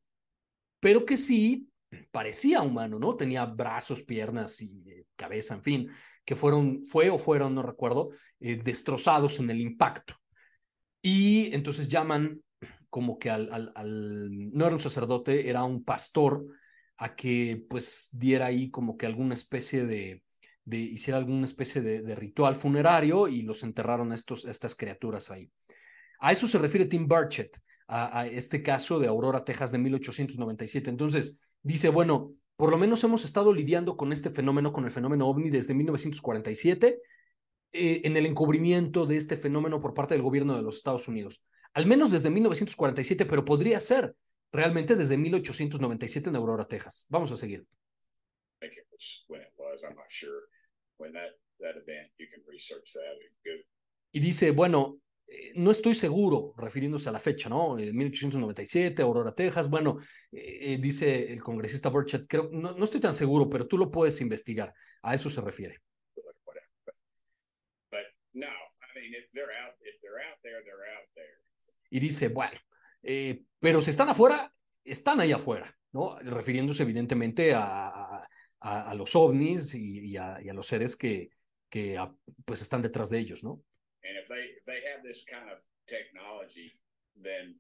pero 0.79 1.05
que 1.05 1.17
sí 1.17 1.71
parecía 2.11 2.61
humano, 2.61 2.99
¿no? 2.99 3.15
Tenía 3.15 3.47
brazos, 3.47 4.03
piernas 4.03 4.61
y 4.61 4.90
cabeza, 5.21 5.53
en 5.55 5.63
fin 5.63 5.89
que 6.25 6.35
fueron, 6.35 6.85
fue 6.85 7.09
o 7.09 7.17
fueron, 7.17 7.55
no 7.55 7.63
recuerdo, 7.63 8.09
eh, 8.39 8.59
destrozados 8.63 9.39
en 9.39 9.49
el 9.49 9.59
impacto. 9.59 10.15
Y 11.01 11.53
entonces 11.53 11.89
llaman 11.89 12.39
como 12.89 13.17
que 13.17 13.29
al, 13.29 13.73
no 14.53 14.65
era 14.65 14.75
un 14.75 14.79
sacerdote, 14.79 15.49
era 15.49 15.63
un 15.63 15.83
pastor, 15.83 16.45
a 16.97 17.15
que 17.15 17.65
pues 17.67 18.09
diera 18.11 18.47
ahí 18.47 18.69
como 18.69 18.95
que 18.95 19.07
alguna 19.07 19.33
especie 19.33 19.85
de, 19.85 20.23
hiciera 20.65 21.17
alguna 21.17 21.45
especie 21.45 21.81
de, 21.81 22.15
ritual 22.15 22.55
funerario 22.55 23.27
y 23.27 23.41
los 23.41 23.63
enterraron 23.63 24.11
estos, 24.11 24.45
estas 24.45 24.75
criaturas 24.75 25.31
ahí. 25.31 25.51
A 26.19 26.31
eso 26.31 26.47
se 26.47 26.59
refiere 26.59 26.85
Tim 26.85 27.07
Burchett, 27.07 27.57
a, 27.87 28.19
a 28.19 28.27
este 28.27 28.61
caso 28.61 28.99
de 28.99 29.07
Aurora, 29.07 29.43
Texas 29.43 29.71
de 29.71 29.79
1897. 29.79 30.89
Entonces, 30.91 31.39
dice, 31.63 31.89
bueno, 31.89 32.35
por 32.61 32.69
lo 32.69 32.77
menos 32.77 33.03
hemos 33.03 33.25
estado 33.25 33.51
lidiando 33.51 33.97
con 33.97 34.13
este 34.13 34.29
fenómeno, 34.29 34.71
con 34.71 34.85
el 34.85 34.91
fenómeno 34.91 35.27
ovni 35.27 35.49
desde 35.49 35.73
1947, 35.73 37.01
eh, 37.71 38.01
en 38.03 38.15
el 38.15 38.27
encubrimiento 38.27 39.07
de 39.07 39.17
este 39.17 39.35
fenómeno 39.35 39.79
por 39.79 39.95
parte 39.95 40.13
del 40.13 40.21
gobierno 40.21 40.55
de 40.55 40.61
los 40.61 40.75
Estados 40.75 41.07
Unidos. 41.07 41.43
Al 41.73 41.87
menos 41.87 42.11
desde 42.11 42.29
1947, 42.29 43.25
pero 43.25 43.43
podría 43.43 43.79
ser 43.79 44.15
realmente 44.51 44.95
desde 44.95 45.17
1897 45.17 46.29
en 46.29 46.35
Aurora, 46.35 46.67
Texas. 46.67 47.07
Vamos 47.09 47.31
a 47.31 47.35
seguir. 47.35 47.65
Y 54.11 54.19
dice, 54.19 54.51
bueno, 54.51 54.99
eh, 55.33 55.53
no 55.55 55.71
estoy 55.71 55.95
seguro, 55.95 56.53
refiriéndose 56.57 57.07
a 57.07 57.13
la 57.13 57.19
fecha, 57.19 57.47
¿no? 57.47 57.79
En 57.79 57.95
1897, 57.95 59.01
Aurora, 59.01 59.33
Texas. 59.33 59.69
Bueno, 59.69 59.97
eh, 60.29 60.77
dice 60.81 61.31
el 61.31 61.41
congresista 61.41 61.87
Burchett, 61.87 62.27
creo, 62.27 62.49
no, 62.51 62.73
no, 62.73 62.83
estoy 62.83 62.99
tan 62.99 63.13
seguro, 63.13 63.49
pero 63.49 63.65
tú 63.65 63.77
lo 63.77 63.89
puedes 63.89 64.19
investigar. 64.19 64.73
A 65.01 65.15
eso 65.15 65.29
se 65.29 65.39
refiere. 65.39 65.79
Y 71.89 71.99
dice, 71.99 72.27
bueno, 72.27 72.57
eh, 73.01 73.45
pero 73.59 73.81
si 73.81 73.91
están 73.91 74.09
afuera, 74.09 74.53
están 74.83 75.21
ahí 75.21 75.31
afuera, 75.31 75.73
¿no? 75.93 76.19
Refiriéndose 76.19 76.83
evidentemente 76.83 77.53
a, 77.53 77.87
a, 77.87 78.27
a 78.59 78.95
los 78.95 79.15
ovnis 79.15 79.75
y, 79.75 80.11
y, 80.11 80.17
a, 80.17 80.41
y, 80.41 80.49
a, 80.49 80.53
los 80.53 80.67
seres 80.67 80.97
que, 80.97 81.29
que 81.69 81.97
pues 82.43 82.61
están 82.61 82.81
detrás 82.81 83.09
de 83.09 83.19
ellos, 83.19 83.45
¿no? 83.45 83.63
And 84.03 84.17
if 84.17 84.27
they 84.27 84.43
if 84.57 84.65
they 84.65 84.81
have 84.91 85.03
this 85.03 85.23
kind 85.25 85.49
of 85.49 85.59
technology, 85.85 86.79
then 87.15 87.59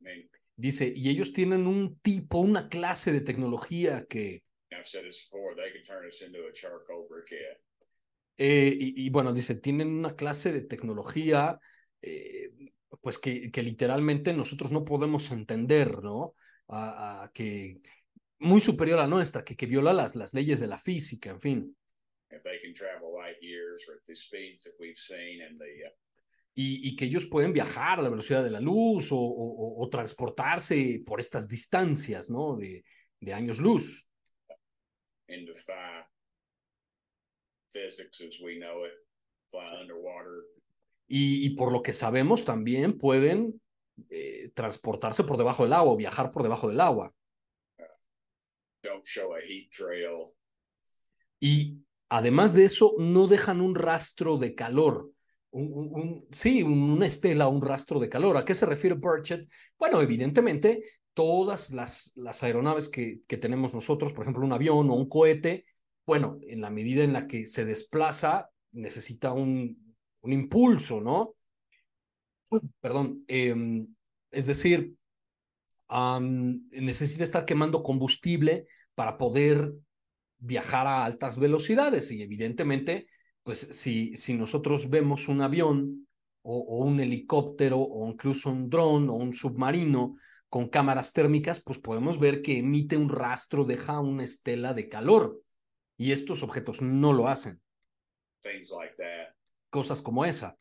I 0.00 0.04
mean, 0.04 0.30
dice, 0.56 0.92
y 0.94 1.08
ellos 1.08 1.32
tienen 1.32 1.66
un 1.66 1.98
tipo, 2.00 2.38
una 2.38 2.68
clase 2.68 3.12
de 3.12 3.20
tecnología 3.20 4.06
que 4.06 4.42
I've 4.72 4.86
said 4.86 5.02
this 5.02 5.28
before, 5.30 5.54
they 5.56 5.72
can 5.72 5.82
turn 5.82 6.06
us 6.06 6.22
into 6.22 6.38
a 6.46 6.52
charcoal 6.52 7.06
briquette. 7.08 7.60
Eh, 8.38 8.74
y, 8.78 9.06
y, 9.06 9.10
bueno, 9.10 9.32
dice, 9.32 9.56
tienen 9.56 9.88
una 9.88 10.16
clase 10.16 10.52
de 10.52 10.62
tecnología, 10.62 11.58
eh, 12.00 12.50
pues 13.02 13.18
que, 13.18 13.50
que, 13.50 13.62
literalmente 13.62 14.32
nosotros 14.32 14.72
no 14.72 14.84
podemos 14.84 15.30
entender, 15.30 16.02
¿no? 16.02 16.34
A, 16.68 17.24
a 17.24 17.32
que 17.32 17.80
muy 18.38 18.60
superior 18.60 18.98
a 19.00 19.06
nuestra, 19.06 19.44
que, 19.44 19.56
que 19.56 19.66
viola 19.66 19.92
las, 19.92 20.16
las 20.16 20.32
leyes 20.32 20.60
de 20.60 20.68
la 20.68 20.78
física, 20.78 21.30
en 21.30 21.40
fin. 21.40 21.76
Y, 26.54 26.88
y, 26.88 26.96
que 26.96 27.04
ellos 27.04 27.26
pueden 27.26 27.52
viajar 27.52 27.98
a 27.98 28.02
la 28.02 28.10
velocidad 28.10 28.44
de 28.44 28.50
la 28.50 28.60
luz 28.60 29.12
o, 29.12 29.18
o, 29.18 29.82
o 29.82 29.88
transportarse 29.88 31.02
por 31.06 31.20
estas 31.20 31.48
distancias, 31.48 32.28
¿no? 32.28 32.56
De, 32.56 32.84
de 33.20 33.32
años 33.32 33.60
luz. 33.60 34.06
And 35.28 35.46
defy 35.46 36.04
physics 37.70 38.20
as 38.20 38.40
we 38.40 38.56
know 38.56 38.84
it, 38.84 38.92
fly 39.48 39.80
underwater. 39.80 40.44
Y, 41.06 41.46
y 41.46 41.50
por 41.50 41.72
lo 41.72 41.82
que 41.82 41.92
sabemos 41.92 42.44
también 42.44 42.98
pueden 42.98 43.60
eh, 44.08 44.50
transportarse 44.54 45.24
por 45.24 45.36
debajo 45.36 45.64
del 45.64 45.72
agua, 45.72 45.96
viajar 45.96 46.30
por 46.30 46.42
debajo 46.42 46.68
del 46.68 46.80
agua. 46.80 47.14
Don't 48.82 49.04
show 49.04 49.34
a 49.34 49.40
heat 49.40 49.70
trail. 49.70 50.32
Y 51.38 51.78
Además 52.10 52.52
de 52.54 52.64
eso, 52.64 52.94
no 52.98 53.28
dejan 53.28 53.60
un 53.60 53.76
rastro 53.76 54.36
de 54.36 54.54
calor. 54.56 55.12
Sí, 56.32 56.62
una 56.62 57.06
estela, 57.06 57.46
un 57.46 57.62
rastro 57.62 58.00
de 58.00 58.08
calor. 58.08 58.36
¿A 58.36 58.44
qué 58.44 58.54
se 58.54 58.66
refiere 58.66 58.96
Burchett? 58.96 59.48
Bueno, 59.78 60.00
evidentemente, 60.02 60.82
todas 61.14 61.70
las, 61.70 62.42
aeronaves 62.42 62.88
que, 62.88 63.22
tenemos 63.40 63.72
nosotros, 63.74 64.12
por 64.12 64.24
ejemplo, 64.24 64.44
un 64.44 64.52
avión 64.52 64.90
o 64.90 64.94
un 64.94 65.08
cohete, 65.08 65.64
bueno, 66.04 66.38
en 66.42 66.60
la 66.60 66.70
medida 66.70 67.04
en 67.04 67.12
la 67.12 67.28
que 67.28 67.46
se 67.46 67.64
desplaza, 67.64 68.50
necesita 68.72 69.32
un, 69.32 69.96
impulso, 70.24 71.00
¿no? 71.00 71.36
Perdón. 72.80 73.24
Eh, 73.28 73.86
es 74.32 74.46
decir, 74.46 74.96
necesita 76.72 77.22
estar 77.22 77.44
quemando 77.44 77.84
combustible 77.84 78.66
para 78.96 79.16
poder 79.16 79.72
viajar 80.40 80.86
a 80.86 81.04
altas 81.04 81.38
velocidades 81.38 82.10
y 82.10 82.22
evidentemente, 82.22 83.06
pues 83.42 83.58
si, 83.58 84.16
si 84.16 84.34
nosotros 84.34 84.90
vemos 84.90 85.28
un 85.28 85.42
avión 85.42 86.08
o, 86.42 86.58
o 86.58 86.84
un 86.84 87.00
helicóptero 87.00 87.78
o 87.78 88.08
incluso 88.08 88.50
un 88.50 88.68
dron 88.68 89.08
o 89.08 89.14
un 89.14 89.32
submarino 89.32 90.16
con 90.48 90.68
cámaras 90.68 91.12
térmicas, 91.12 91.62
pues 91.62 91.78
podemos 91.78 92.18
ver 92.18 92.42
que 92.42 92.58
emite 92.58 92.96
un 92.96 93.08
rastro, 93.08 93.64
deja 93.64 94.00
una 94.00 94.24
estela 94.24 94.74
de 94.74 94.88
calor 94.88 95.40
y 95.96 96.12
estos 96.12 96.42
objetos 96.42 96.82
no 96.82 97.12
lo 97.12 97.28
hacen. 97.28 97.60
Like 98.42 98.94
that, 98.96 99.34
Cosas 99.70 100.02
como 100.02 100.24
esa. 100.24 100.56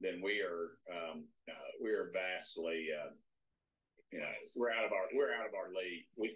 Then 0.00 0.20
we 0.22 0.42
are, 0.42 0.78
um, 0.90 1.26
uh, 1.48 1.82
we 1.82 1.90
are 1.90 2.10
vastly, 2.12 2.88
uh, 2.92 3.10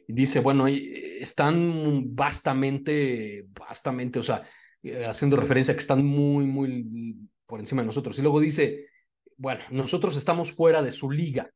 Dice, 0.08 0.40
bueno, 0.40 0.66
están 0.66 2.14
vastamente, 2.14 3.46
vastamente, 3.48 4.18
o 4.18 4.22
sea, 4.22 4.42
haciendo 5.06 5.36
referencia 5.36 5.72
a 5.72 5.74
que 5.76 5.80
están 5.80 6.04
muy, 6.04 6.46
muy 6.46 7.16
por 7.46 7.60
encima 7.60 7.82
de 7.82 7.86
nosotros. 7.86 8.18
Y 8.18 8.22
luego 8.22 8.40
dice, 8.40 8.86
bueno, 9.36 9.62
nosotros 9.70 10.16
estamos 10.16 10.52
fuera 10.52 10.82
de 10.82 10.92
su 10.92 11.10
liga. 11.10 11.50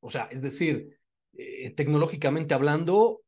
O 0.00 0.10
sea, 0.10 0.28
es 0.30 0.42
decir, 0.42 0.98
eh, 1.34 1.70
tecnológicamente 1.70 2.54
hablando, 2.54 3.22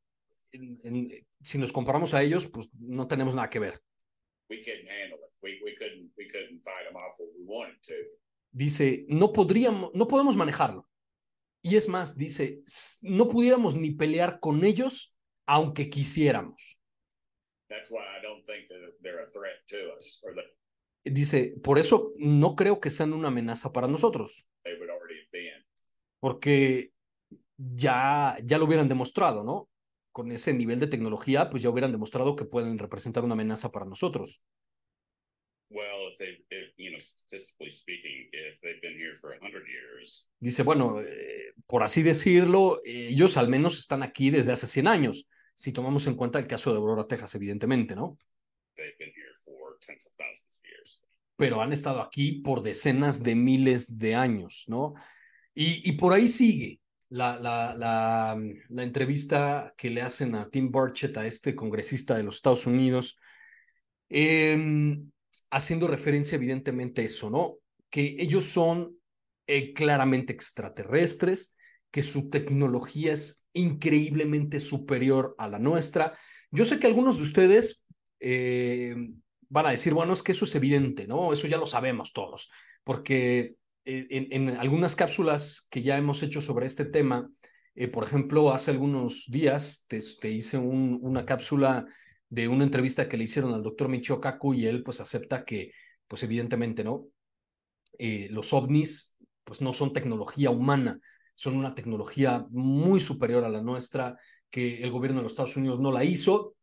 en, 0.52 0.80
en, 0.84 1.26
si 1.42 1.58
nos 1.58 1.72
comparamos 1.72 2.14
a 2.14 2.22
ellos, 2.22 2.46
pues 2.46 2.68
no 2.78 3.06
tenemos 3.06 3.34
nada 3.34 3.50
que 3.50 3.58
ver. 3.58 3.82
Dice, 8.50 9.04
no 9.08 9.32
podríamos, 9.32 9.90
no 9.94 10.06
podemos 10.06 10.36
manejarlo. 10.36 10.88
Y 11.66 11.76
es 11.76 11.88
más, 11.88 12.18
dice, 12.18 12.62
no 13.00 13.26
pudiéramos 13.26 13.74
ni 13.74 13.90
pelear 13.90 14.38
con 14.38 14.64
ellos 14.64 15.16
aunque 15.46 15.88
quisiéramos. 15.88 16.78
That's 17.68 17.90
why 17.90 18.02
I 18.02 18.22
don't 18.22 18.44
think 18.44 18.68
that 18.68 19.00
they're 19.02 19.22
a 19.22 19.30
threat 19.30 19.64
to 19.68 19.94
us 19.98 20.20
or 20.22 20.34
that 20.34 20.44
Dice, 21.04 21.54
por 21.62 21.78
eso 21.78 22.12
no 22.18 22.56
creo 22.56 22.80
que 22.80 22.88
sean 22.88 23.12
una 23.12 23.28
amenaza 23.28 23.72
para 23.72 23.86
nosotros, 23.86 24.46
porque 26.18 26.92
ya, 27.58 28.38
ya 28.42 28.56
lo 28.56 28.64
hubieran 28.64 28.88
demostrado, 28.88 29.44
¿no? 29.44 29.68
Con 30.12 30.32
ese 30.32 30.54
nivel 30.54 30.80
de 30.80 30.86
tecnología, 30.86 31.50
pues 31.50 31.62
ya 31.62 31.68
hubieran 31.68 31.92
demostrado 31.92 32.36
que 32.36 32.46
pueden 32.46 32.78
representar 32.78 33.22
una 33.22 33.34
amenaza 33.34 33.70
para 33.70 33.84
nosotros. 33.84 34.42
Dice, 40.40 40.62
bueno, 40.62 41.00
por 41.66 41.82
así 41.82 42.02
decirlo, 42.02 42.80
ellos 42.84 43.36
al 43.36 43.48
menos 43.48 43.78
están 43.78 44.02
aquí 44.02 44.30
desde 44.30 44.52
hace 44.52 44.66
100 44.66 44.86
años, 44.86 45.28
si 45.54 45.72
tomamos 45.72 46.06
en 46.06 46.14
cuenta 46.14 46.38
el 46.38 46.46
caso 46.46 46.72
de 46.72 46.78
Aurora, 46.78 47.06
Texas, 47.06 47.34
evidentemente, 47.34 47.94
¿no? 47.94 48.18
they've 48.76 48.96
been 48.98 49.10
here 49.10 49.34
for 49.44 49.78
tens 49.80 50.06
of 50.06 50.12
thousands 50.12 50.58
of 50.58 50.64
years. 50.64 51.00
Pero 51.36 51.60
han 51.60 51.72
estado 51.72 52.00
aquí 52.00 52.40
por 52.40 52.62
decenas 52.62 53.22
de 53.22 53.34
miles 53.34 53.98
de 53.98 54.14
años, 54.14 54.64
¿no? 54.68 54.94
Y, 55.54 55.88
y 55.88 55.92
por 55.92 56.12
ahí 56.12 56.28
sigue 56.28 56.80
la, 57.08 57.38
la, 57.38 57.74
la, 57.74 58.36
la 58.68 58.82
entrevista 58.82 59.74
que 59.76 59.90
le 59.90 60.02
hacen 60.02 60.34
a 60.34 60.48
Tim 60.48 60.70
Burchett, 60.70 61.16
a 61.16 61.26
este 61.26 61.54
congresista 61.54 62.16
de 62.16 62.24
los 62.24 62.36
Estados 62.36 62.66
Unidos, 62.66 63.16
eh, 64.08 64.96
haciendo 65.50 65.86
referencia 65.86 66.36
evidentemente 66.36 67.02
a 67.02 67.04
eso, 67.04 67.30
¿no? 67.30 67.56
Que 67.90 68.16
ellos 68.18 68.44
son 68.44 68.96
eh, 69.46 69.72
claramente 69.72 70.32
extraterrestres, 70.32 71.53
que 71.94 72.02
su 72.02 72.28
tecnología 72.28 73.12
es 73.12 73.46
increíblemente 73.52 74.58
superior 74.58 75.36
a 75.38 75.46
la 75.46 75.60
nuestra. 75.60 76.12
Yo 76.50 76.64
sé 76.64 76.80
que 76.80 76.88
algunos 76.88 77.18
de 77.18 77.22
ustedes 77.22 77.84
eh, 78.18 78.96
van 79.48 79.66
a 79.66 79.70
decir, 79.70 79.94
bueno, 79.94 80.12
es 80.12 80.24
que 80.24 80.32
eso 80.32 80.44
es 80.44 80.56
evidente, 80.56 81.06
¿no? 81.06 81.32
Eso 81.32 81.46
ya 81.46 81.56
lo 81.56 81.66
sabemos 81.66 82.12
todos, 82.12 82.50
porque 82.82 83.54
eh, 83.84 84.08
en, 84.10 84.48
algunas 84.58 84.96
cápsulas 84.96 85.68
que 85.70 85.82
ya 85.82 85.96
hemos 85.96 86.24
hecho 86.24 86.40
sobre 86.40 86.66
este 86.66 86.84
tema, 86.84 87.30
eh, 87.76 87.86
por 87.86 88.02
ejemplo, 88.02 88.52
hace 88.52 88.72
algunos 88.72 89.26
días 89.28 89.86
te, 89.86 90.30
hice 90.30 90.58
un, 90.58 90.98
una 91.00 91.24
cápsula 91.24 91.86
de 92.28 92.48
una 92.48 92.64
entrevista 92.64 93.08
que 93.08 93.16
le 93.16 93.22
hicieron 93.22 93.54
al 93.54 93.62
doctor 93.62 93.88
Michio 93.88 94.20
Kaku 94.20 94.54
y 94.54 94.66
él 94.66 94.82
pues 94.82 95.00
acepta 95.00 95.44
que, 95.44 95.70
pues 96.08 96.24
evidentemente, 96.24 96.82
¿no? 96.82 97.06
Los 98.00 98.52
ovnis 98.52 99.16
pues 99.44 99.60
no 99.60 99.72
son 99.72 99.92
tecnología 99.92 100.50
humana, 100.50 100.98
son 101.34 101.56
una 101.56 101.74
tecnología 101.74 102.46
muy 102.50 103.00
superior 103.00 103.44
a 103.44 103.48
la 103.48 103.62
nuestra, 103.62 104.16
que 104.50 104.82
el 104.82 104.90
gobierno 104.90 105.18
de 105.18 105.24
los 105.24 105.32
Estados 105.32 105.56
Unidos 105.56 105.80
no 105.80 105.90
la 105.90 106.04
hizo, 106.04 106.54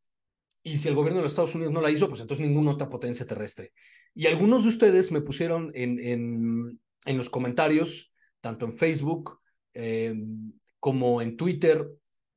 y 0.64 0.78
si 0.78 0.88
el 0.88 0.96
gobierno 0.96 1.18
de 1.18 1.24
los 1.24 1.32
Estados 1.32 1.56
Unidos 1.56 1.74
no 1.74 1.82
la 1.82 1.92
hizo, 1.92 2.08
pues 2.08 2.22
entonces 2.22 2.46
ninguna 2.46 2.72
otra 2.72 2.90
potencia 2.90 3.26
terrestre. 3.26 3.74
Y 4.14 4.28
algunos 4.28 4.64
de 4.64 4.70
ustedes 4.70 5.12
me 5.12 5.22
pusieron 5.22 5.72
en, 5.74 6.00
en, 6.00 6.80
en 7.06 7.18
los 7.18 7.30
comentarios, 7.30 8.14
tanto 8.42 8.66
en 8.66 8.74
Facebook 8.74 9.40
eh, 9.74 10.14
como 10.80 11.22
en 11.22 11.36
Twitter, 11.36 11.88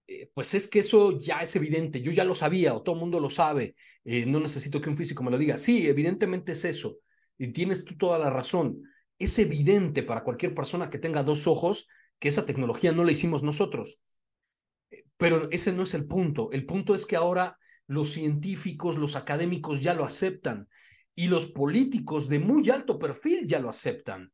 eh, 0.06 0.30
pues 0.34 0.54
es 0.54 0.68
que 0.68 0.80
eso 0.80 1.18
ya 1.18 1.40
es 1.40 1.54
evidente, 1.56 2.02
yo 2.02 2.12
ya 2.12 2.25
lo 2.25 2.34
sabía 2.34 2.75
o 2.75 2.82
todo 2.82 2.94
el 2.94 3.00
mundo 3.00 3.20
lo 3.20 3.30
sabe, 3.30 3.75
eh, 4.04 4.26
no 4.26 4.40
necesito 4.40 4.80
que 4.80 4.90
un 4.90 4.97
físico 4.97 5.23
me 5.23 5.30
lo 5.30 5.38
diga. 5.38 5.58
Sí, 5.58 5.86
evidentemente 5.86 6.52
es 6.52 6.64
eso, 6.64 6.99
y 7.38 7.52
tienes 7.52 7.84
tú 7.84 7.97
toda 7.97 8.18
la 8.18 8.30
razón. 8.30 8.82
Es 9.18 9.38
evidente 9.38 10.02
para 10.02 10.25
cualquier 10.25 10.54
persona 10.54 10.90
que 10.90 10.99
tenga 10.99 11.23
dos 11.23 11.47
ojos 11.47 11.88
que 12.18 12.28
esa 12.28 12.46
tecnología 12.46 12.92
no 12.92 13.04
la 13.04 13.12
hicimos 13.12 13.42
nosotros. 13.42 14.00
Pero 15.16 15.50
ese 15.50 15.72
no 15.72 15.82
es 15.82 15.94
el 15.94 16.06
punto. 16.06 16.50
El 16.52 16.66
punto 16.66 16.94
es 16.94 17.06
que 17.06 17.16
ahora 17.16 17.58
los 17.86 18.10
científicos, 18.10 18.96
los 18.96 19.16
académicos 19.16 19.82
ya 19.82 19.94
lo 19.94 20.04
aceptan 20.04 20.68
y 21.14 21.28
los 21.28 21.46
políticos 21.46 22.28
de 22.28 22.38
muy 22.38 22.68
alto 22.70 22.98
perfil 22.98 23.46
ya 23.46 23.60
lo 23.60 23.68
aceptan. 23.68 24.32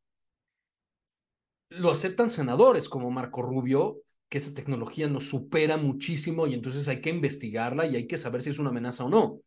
Lo 1.69 1.91
aceptan 1.91 2.29
senadores 2.29 2.89
como 2.89 3.11
Marco 3.11 3.41
Rubio, 3.41 4.01
que 4.29 4.37
esa 4.37 4.53
tecnología 4.53 5.07
nos 5.07 5.29
supera 5.29 5.77
muchísimo 5.77 6.47
y 6.47 6.53
entonces 6.53 6.87
hay 6.87 7.01
que 7.01 7.09
investigarla 7.09 7.85
y 7.85 7.95
hay 7.95 8.07
que 8.07 8.17
saber 8.17 8.41
si 8.41 8.49
es 8.49 8.59
una 8.59 8.69
amenaza 8.69 9.05
o 9.05 9.09
no. 9.09 9.37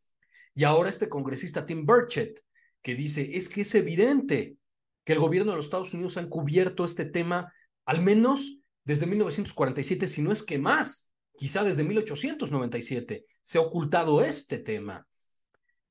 Y 0.54 0.64
ahora 0.64 0.88
este 0.88 1.08
congresista 1.08 1.66
Tim 1.66 1.84
Burchett, 1.84 2.40
que 2.82 2.94
dice, 2.94 3.36
es 3.36 3.48
que 3.48 3.62
es 3.62 3.74
evidente 3.74 4.56
que 5.04 5.14
el 5.14 5.18
gobierno 5.18 5.52
de 5.52 5.56
los 5.56 5.66
Estados 5.66 5.92
Unidos 5.94 6.16
ha 6.16 6.20
encubierto 6.20 6.84
este 6.84 7.04
tema 7.04 7.52
al 7.86 8.02
menos 8.02 8.58
desde 8.84 9.06
1947, 9.06 10.08
si 10.08 10.22
no 10.22 10.32
es 10.32 10.42
que 10.42 10.58
más, 10.58 11.12
quizá 11.36 11.64
desde 11.64 11.84
1897, 11.84 13.26
se 13.42 13.58
ha 13.58 13.62
ocultado 13.62 14.22
este 14.22 14.58
tema. 14.58 15.06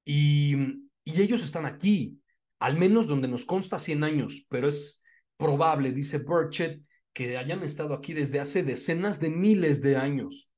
Y, 0.06 0.56
y 1.04 1.22
ellos 1.22 1.44
están 1.44 1.66
aquí, 1.66 2.20
al 2.60 2.78
menos 2.78 3.08
donde 3.08 3.28
nos 3.28 3.46
consta 3.46 3.80
100 3.80 4.04
años, 4.04 4.46
pero 4.50 4.68
es 4.68 5.02
probable, 5.38 5.92
dice 5.92 6.20
Burchett, 6.20 6.82
que 7.14 7.38
hayan 7.38 7.64
estado 7.64 7.94
aquí 7.94 8.14
desde 8.14 8.40
hace 8.40 8.64
decenas 8.64 9.20
de 9.20 9.30
miles 9.30 9.82
de 9.82 9.98
años. 9.98 10.50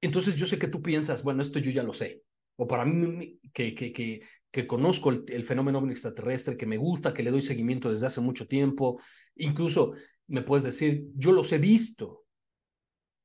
Entonces 0.00 0.36
yo 0.36 0.46
sé 0.46 0.58
que 0.58 0.68
tú 0.68 0.82
piensas, 0.82 1.22
bueno, 1.22 1.42
esto 1.42 1.58
yo 1.58 1.70
ya 1.70 1.82
lo 1.82 1.92
sé, 1.92 2.22
o 2.56 2.66
para 2.66 2.84
mí 2.84 3.40
que, 3.52 3.74
que, 3.74 3.92
que, 3.92 4.20
que 4.56 4.66
conozco 4.66 5.10
el, 5.10 5.44
fenómeno 5.44 5.86
extraterrestre, 5.90 6.56
que 6.56 6.64
me 6.64 6.78
gusta, 6.78 7.12
que 7.12 7.22
le 7.22 7.30
doy 7.30 7.42
seguimiento 7.42 7.90
desde 7.90 8.06
hace 8.06 8.22
mucho 8.22 8.48
tiempo, 8.48 8.98
incluso 9.34 9.92
me 10.28 10.40
puedes 10.40 10.64
decir, 10.64 11.08
yo 11.14 11.32
los 11.32 11.52
he 11.52 11.58
visto, 11.58 12.24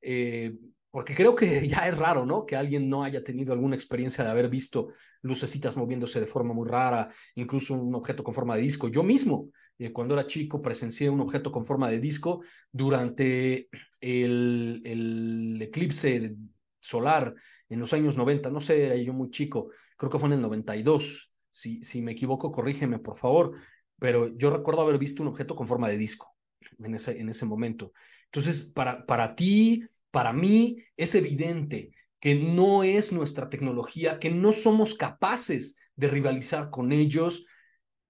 eh, 0.02 0.54
porque 0.90 1.14
creo 1.14 1.34
que 1.34 1.66
ya 1.68 1.88
es 1.88 1.96
raro, 1.96 2.26
¿no? 2.26 2.44
Que 2.44 2.54
alguien 2.54 2.90
no 2.90 3.02
haya 3.02 3.24
tenido 3.24 3.54
alguna 3.54 3.74
experiencia 3.74 4.22
de 4.22 4.30
haber 4.30 4.50
visto 4.50 4.88
lucecitas 5.22 5.74
moviéndose 5.74 6.20
de 6.20 6.26
forma 6.26 6.52
muy 6.52 6.68
rara, 6.68 7.08
incluso 7.34 7.72
un 7.72 7.94
objeto 7.94 8.22
con 8.22 8.34
forma 8.34 8.56
de 8.56 8.60
disco. 8.60 8.88
Yo 8.88 9.02
mismo, 9.02 9.48
eh, 9.78 9.90
cuando 9.90 10.12
era 10.12 10.26
chico, 10.26 10.60
presencié 10.60 11.08
un 11.08 11.22
objeto 11.22 11.50
con 11.50 11.64
forma 11.64 11.90
de 11.90 11.98
disco 11.98 12.42
durante 12.70 13.70
el, 14.02 14.82
el 14.84 15.62
eclipse 15.62 16.36
solar 16.78 17.34
en 17.70 17.80
los 17.80 17.94
años 17.94 18.18
90, 18.18 18.50
no 18.50 18.60
sé, 18.60 18.84
era 18.84 18.96
yo 18.96 19.14
muy 19.14 19.30
chico, 19.30 19.70
creo 20.02 20.10
que 20.10 20.18
fue 20.18 20.26
en 20.26 20.32
el 20.32 20.42
92, 20.42 21.32
si, 21.48 21.84
si 21.84 22.02
me 22.02 22.10
equivoco, 22.10 22.50
corrígeme 22.50 22.98
por 22.98 23.16
favor, 23.16 23.52
pero 24.00 24.36
yo 24.36 24.50
recuerdo 24.50 24.80
haber 24.80 24.98
visto 24.98 25.22
un 25.22 25.28
objeto 25.28 25.54
con 25.54 25.68
forma 25.68 25.88
de 25.88 25.96
disco 25.96 26.34
en 26.80 26.96
ese, 26.96 27.20
en 27.20 27.28
ese 27.28 27.46
momento. 27.46 27.92
Entonces, 28.24 28.64
para, 28.64 29.06
para 29.06 29.36
ti, 29.36 29.84
para 30.10 30.32
mí, 30.32 30.78
es 30.96 31.14
evidente 31.14 31.92
que 32.18 32.34
no 32.34 32.82
es 32.82 33.12
nuestra 33.12 33.48
tecnología, 33.48 34.18
que 34.18 34.30
no 34.30 34.52
somos 34.52 34.96
capaces 34.96 35.76
de 35.94 36.08
rivalizar 36.08 36.70
con 36.70 36.90
ellos, 36.90 37.44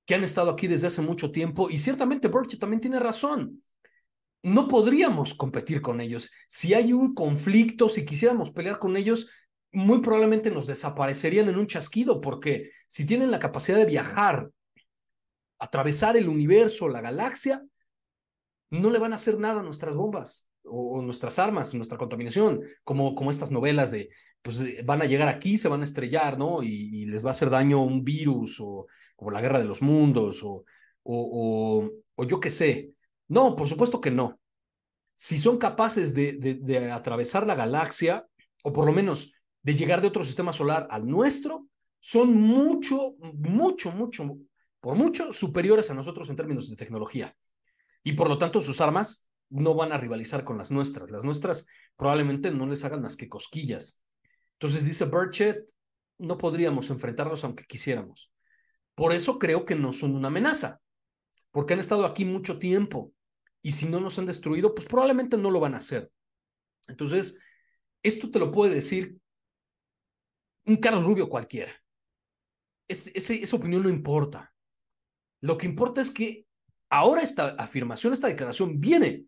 que 0.06 0.14
han 0.14 0.24
estado 0.24 0.50
aquí 0.50 0.68
desde 0.68 0.86
hace 0.86 1.02
mucho 1.02 1.30
tiempo, 1.30 1.68
y 1.68 1.76
ciertamente 1.76 2.28
Birch 2.28 2.58
también 2.58 2.80
tiene 2.80 3.00
razón 3.00 3.60
no 4.42 4.66
podríamos 4.66 5.34
competir 5.34 5.80
con 5.80 6.00
ellos. 6.00 6.30
Si 6.48 6.74
hay 6.74 6.92
un 6.92 7.14
conflicto, 7.14 7.88
si 7.88 8.04
quisiéramos 8.04 8.50
pelear 8.50 8.78
con 8.78 8.96
ellos, 8.96 9.28
muy 9.72 10.00
probablemente 10.00 10.50
nos 10.50 10.66
desaparecerían 10.66 11.48
en 11.48 11.56
un 11.56 11.66
chasquido, 11.66 12.20
porque 12.20 12.70
si 12.88 13.06
tienen 13.06 13.30
la 13.30 13.38
capacidad 13.38 13.78
de 13.78 13.86
viajar, 13.86 14.50
atravesar 15.58 16.16
el 16.16 16.28
universo, 16.28 16.88
la 16.88 17.00
galaxia, 17.00 17.64
no 18.70 18.90
le 18.90 18.98
van 18.98 19.12
a 19.12 19.16
hacer 19.16 19.38
nada 19.38 19.60
a 19.60 19.62
nuestras 19.62 19.94
bombas 19.94 20.46
o, 20.64 21.02
nuestras 21.02 21.38
armas, 21.38 21.74
nuestra 21.74 21.98
contaminación, 21.98 22.62
como, 22.84 23.14
como 23.14 23.30
estas 23.30 23.50
novelas 23.50 23.90
de, 23.90 24.08
pues 24.42 24.84
van 24.84 25.02
a 25.02 25.06
llegar 25.06 25.28
aquí, 25.28 25.56
se 25.56 25.68
van 25.68 25.80
a 25.80 25.84
estrellar, 25.84 26.38
¿no? 26.38 26.62
Y, 26.62 27.06
les 27.06 27.24
va 27.24 27.28
a 27.28 27.32
hacer 27.32 27.50
daño 27.50 27.82
un 27.82 28.04
virus 28.04 28.60
o, 28.60 28.86
o 29.16 29.30
la 29.30 29.40
guerra 29.40 29.58
de 29.58 29.66
los 29.66 29.82
mundos 29.82 30.42
o, 30.42 30.64
o, 31.02 31.90
o 32.14 32.24
yo 32.24 32.40
qué 32.40 32.50
sé. 32.50 32.92
No, 33.28 33.56
por 33.56 33.68
supuesto 33.68 34.00
que 34.00 34.10
no. 34.10 34.40
Si 35.14 35.38
son 35.38 35.58
capaces 35.58 36.14
de, 36.14 36.32
de, 36.32 36.90
atravesar 36.90 37.46
la 37.46 37.54
galaxia, 37.54 38.26
o 38.64 38.72
por 38.72 38.86
lo 38.86 38.92
menos 38.92 39.32
de 39.62 39.74
llegar 39.74 40.00
de 40.00 40.08
otro 40.08 40.24
sistema 40.24 40.52
solar 40.52 40.86
al 40.90 41.06
nuestro, 41.06 41.66
son 42.00 42.34
mucho, 42.34 43.14
mucho, 43.18 43.92
mucho, 43.92 44.38
por 44.80 44.96
mucho 44.96 45.32
superiores 45.32 45.90
a 45.90 45.94
nosotros 45.94 46.28
en 46.28 46.36
términos 46.36 46.68
de 46.68 46.76
tecnología. 46.76 47.36
Y 48.02 48.14
por 48.14 48.28
lo 48.28 48.38
tanto 48.38 48.60
sus 48.60 48.80
armas 48.80 49.30
no 49.50 49.74
van 49.74 49.92
a 49.92 49.98
rivalizar 49.98 50.44
con 50.44 50.58
las 50.58 50.70
nuestras. 50.70 51.10
Las 51.10 51.24
nuestras 51.24 51.66
probablemente 51.96 52.50
no 52.50 52.66
les 52.66 52.84
hagan 52.84 53.02
más 53.02 53.16
que 53.16 53.28
cosquillas. 53.28 54.02
Entonces 54.54 54.84
dice 54.84 55.04
Burchett, 55.04 55.70
no 56.18 56.38
podríamos 56.38 56.90
enfrentarlos 56.90 57.44
aunque 57.44 57.64
quisiéramos. 57.64 58.32
Por 58.94 59.12
eso 59.12 59.38
creo 59.38 59.64
que 59.64 59.74
no 59.74 59.92
son 59.92 60.14
una 60.14 60.28
amenaza, 60.28 60.80
porque 61.50 61.74
han 61.74 61.80
estado 61.80 62.04
aquí 62.04 62.24
mucho 62.24 62.58
tiempo 62.58 63.12
y 63.62 63.72
si 63.72 63.86
no 63.86 64.00
nos 64.00 64.18
han 64.18 64.26
destruido, 64.26 64.74
pues 64.74 64.88
probablemente 64.88 65.36
no 65.36 65.50
lo 65.50 65.60
van 65.60 65.74
a 65.74 65.78
hacer. 65.78 66.10
Entonces, 66.88 67.38
esto 68.02 68.30
te 68.30 68.38
lo 68.40 68.50
puede 68.50 68.74
decir 68.74 69.18
un 70.66 70.76
Carlos 70.76 71.04
Rubio 71.04 71.28
cualquiera. 71.28 71.72
esa 72.88 73.56
opinión 73.56 73.82
no 73.82 73.88
importa. 73.88 74.54
Lo 75.40 75.58
que 75.58 75.66
importa 75.66 76.00
es 76.00 76.10
que 76.10 76.46
ahora 76.88 77.22
esta 77.22 77.50
afirmación, 77.58 78.12
esta 78.12 78.28
declaración 78.28 78.80
viene 78.80 79.26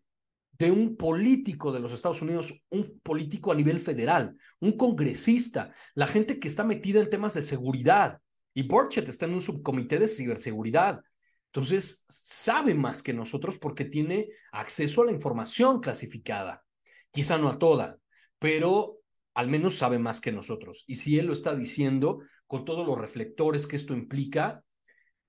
de 0.59 0.70
un 0.70 0.97
político 0.97 1.73
de 1.73 1.81
los 1.81 1.92
Estados 1.92 2.23
Unidos, 2.23 2.64
un 2.70 3.01
político 3.03 3.51
a 3.51 3.55
nivel 3.55 3.81
federal, 3.81 4.37
un 4.61 4.77
congresista, 4.77 5.73
la 5.94 6.07
gente 6.07 6.38
que 6.38 6.49
está 6.49 6.62
metida 6.62 7.01
en 7.01 7.11
temas 7.11 7.35
de 7.35 7.42
seguridad. 7.42 8.20
Y 8.55 8.62
Borchet 8.62 9.09
está 9.09 9.27
en 9.27 9.35
un 9.35 9.40
subcomité 9.40 9.99
de 9.99 10.07
ciberseguridad. 10.07 11.03
Entonces, 11.47 12.05
sabe 12.09 12.75
más 12.75 13.03
que 13.03 13.12
nosotros 13.12 13.59
porque 13.59 13.85
tiene 13.85 14.29
acceso 14.53 15.03
a 15.03 15.07
la 15.07 15.12
información 15.12 15.81
clasificada. 15.81 16.64
Quizá 17.11 17.38
no 17.38 17.49
a 17.49 17.59
toda, 17.59 17.99
pero 18.38 19.01
al 19.35 19.49
menos 19.49 19.77
sabe 19.77 19.99
más 19.99 20.20
que 20.20 20.33
nosotros. 20.33 20.85
Y 20.87 20.97
si 20.97 21.18
él 21.18 21.27
lo 21.27 21.33
está 21.33 21.55
diciendo 21.55 22.20
con 22.47 22.64
todos 22.64 22.87
los 22.87 22.99
reflectores 22.99 23.66
que 23.66 23.77
esto 23.77 23.94
implica, 23.94 24.64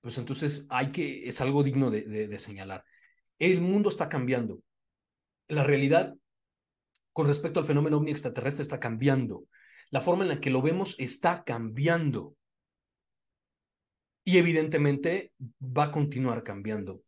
pues 0.00 0.18
entonces 0.18 0.66
hay 0.70 0.92
que, 0.92 1.28
es 1.28 1.40
algo 1.40 1.62
digno 1.62 1.90
de, 1.90 2.02
de 2.02 2.38
señalar. 2.38 2.84
El 3.38 3.60
mundo 3.60 3.88
está 3.88 4.08
cambiando. 4.08 4.60
La 5.48 5.64
realidad 5.64 6.14
con 7.16 7.26
respecto 7.26 7.60
al 7.60 7.66
fenómeno 7.66 7.96
ovni 7.96 8.10
extraterrestre 8.10 8.60
está 8.60 8.78
cambiando. 8.78 9.46
La 9.90 10.02
forma 10.02 10.24
en 10.24 10.28
la 10.28 10.38
que 10.38 10.50
lo 10.50 10.60
vemos 10.60 10.96
está 10.98 11.44
cambiando. 11.44 12.36
Y 14.22 14.36
evidentemente 14.36 15.32
va 15.62 15.84
a 15.84 15.90
continuar 15.90 16.42
cambiando. 16.42 17.04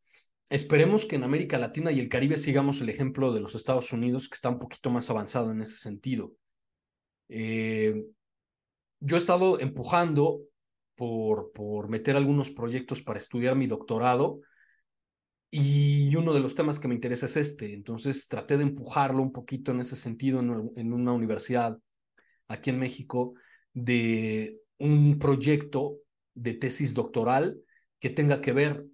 Esperemos 0.48 1.04
que 1.04 1.16
en 1.16 1.24
América 1.24 1.58
Latina 1.58 1.92
y 1.92 2.00
el 2.00 2.08
Caribe 2.08 2.38
sigamos 2.38 2.80
el 2.80 2.88
ejemplo 2.88 3.34
de 3.34 3.40
los 3.40 3.54
Estados 3.54 3.92
Unidos, 3.92 4.30
que 4.30 4.36
está 4.36 4.48
un 4.48 4.58
poquito 4.58 4.90
más 4.90 5.10
avanzado 5.10 5.50
en 5.50 5.60
ese 5.60 5.76
sentido. 5.76 6.32
Eh, 7.28 8.06
yo 9.00 9.16
he 9.16 9.18
estado 9.18 9.60
empujando 9.60 10.40
por, 10.94 11.52
por 11.52 11.88
meter 11.88 12.16
algunos 12.16 12.50
proyectos 12.50 13.02
para 13.02 13.18
estudiar 13.18 13.54
mi 13.54 13.66
doctorado 13.66 14.40
y 15.50 16.14
uno 16.16 16.34
de 16.34 16.40
los 16.40 16.54
temas 16.54 16.78
que 16.78 16.88
me 16.88 16.94
interesa 16.94 17.26
es 17.26 17.36
este. 17.36 17.72
Entonces 17.72 18.28
traté 18.28 18.56
de 18.56 18.64
empujarlo 18.64 19.22
un 19.22 19.32
poquito 19.32 19.70
en 19.70 19.80
ese 19.80 19.96
sentido 19.96 20.40
en, 20.40 20.72
en 20.76 20.92
una 20.92 21.12
universidad 21.12 21.78
aquí 22.48 22.70
en 22.70 22.78
México 22.78 23.34
de 23.72 24.60
un 24.78 25.18
proyecto 25.18 25.98
de 26.34 26.54
tesis 26.54 26.94
doctoral 26.94 27.60
que 27.98 28.10
tenga 28.10 28.40
que 28.40 28.52
ver 28.52 28.84